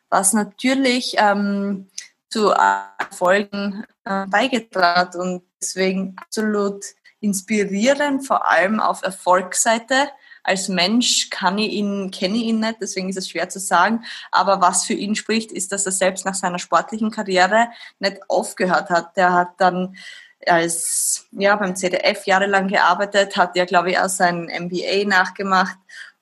was 0.09 0.33
natürlich 0.33 1.15
ähm, 1.17 1.87
zu 2.29 2.49
Erfolgen 2.49 3.85
äh, 4.05 4.25
beigetragen 4.27 4.99
hat 4.99 5.15
und 5.15 5.43
deswegen 5.61 6.15
absolut 6.17 6.85
inspirierend, 7.19 8.25
vor 8.27 8.47
allem 8.47 8.79
auf 8.79 9.01
Erfolgsseite. 9.01 10.09
Als 10.43 10.69
Mensch 10.69 11.29
kann 11.29 11.57
ich 11.57 11.73
ihn, 11.73 12.11
kenne 12.11 12.37
ich 12.37 12.43
ihn 12.43 12.59
nicht, 12.59 12.77
deswegen 12.79 13.09
ist 13.09 13.17
es 13.17 13.29
schwer 13.29 13.49
zu 13.49 13.59
sagen. 13.59 14.03
Aber 14.31 14.61
was 14.61 14.85
für 14.85 14.93
ihn 14.93 15.15
spricht, 15.15 15.51
ist, 15.51 15.71
dass 15.71 15.85
er 15.85 15.91
selbst 15.91 16.25
nach 16.25 16.35
seiner 16.35 16.59
sportlichen 16.59 17.11
Karriere 17.11 17.69
nicht 17.99 18.17
aufgehört 18.29 18.89
hat. 18.89 19.17
Der 19.17 19.33
hat 19.33 19.49
dann 19.57 19.97
als 20.45 21.27
ja 21.31 21.55
beim 21.55 21.75
CDF 21.75 22.25
jahrelang 22.25 22.67
gearbeitet, 22.67 23.35
hat 23.35 23.55
ja 23.55 23.65
glaube 23.65 23.91
ich 23.91 23.99
auch 23.99 24.09
sein 24.09 24.45
MBA 24.45 25.05
nachgemacht 25.05 25.77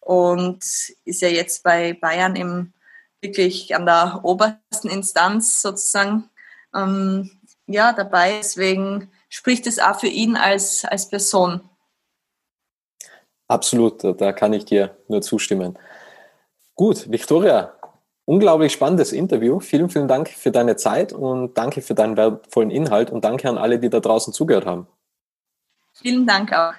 und 0.05 0.63
ist 1.03 1.21
ja 1.21 1.27
jetzt 1.27 1.63
bei 1.63 1.93
Bayern 1.93 2.35
im, 2.35 2.73
wirklich 3.21 3.75
an 3.75 3.87
der 3.87 4.19
obersten 4.23 4.87
Instanz 4.87 5.63
sozusagen 5.63 6.29
ähm, 6.75 7.31
ja, 7.65 7.91
dabei. 7.91 8.37
Deswegen 8.37 9.09
spricht 9.29 9.65
es 9.65 9.79
auch 9.79 9.99
für 9.99 10.07
ihn 10.07 10.35
als, 10.35 10.85
als 10.85 11.09
Person. 11.09 11.61
Absolut, 13.47 14.03
da 14.03 14.31
kann 14.31 14.53
ich 14.53 14.65
dir 14.65 14.95
nur 15.07 15.21
zustimmen. 15.21 15.77
Gut, 16.75 17.09
Victoria, 17.11 17.73
unglaublich 18.25 18.73
spannendes 18.73 19.11
Interview. 19.11 19.59
Vielen, 19.59 19.89
vielen 19.89 20.07
Dank 20.07 20.29
für 20.29 20.51
deine 20.51 20.75
Zeit 20.75 21.13
und 21.13 21.57
danke 21.57 21.81
für 21.81 21.95
deinen 21.95 22.15
wertvollen 22.15 22.69
Inhalt 22.69 23.09
und 23.09 23.23
danke 23.23 23.49
an 23.49 23.57
alle, 23.57 23.79
die 23.79 23.89
da 23.89 23.99
draußen 23.99 24.33
zugehört 24.33 24.67
haben. 24.67 24.87
Vielen 25.93 26.27
Dank 26.27 26.53
auch. 26.53 26.73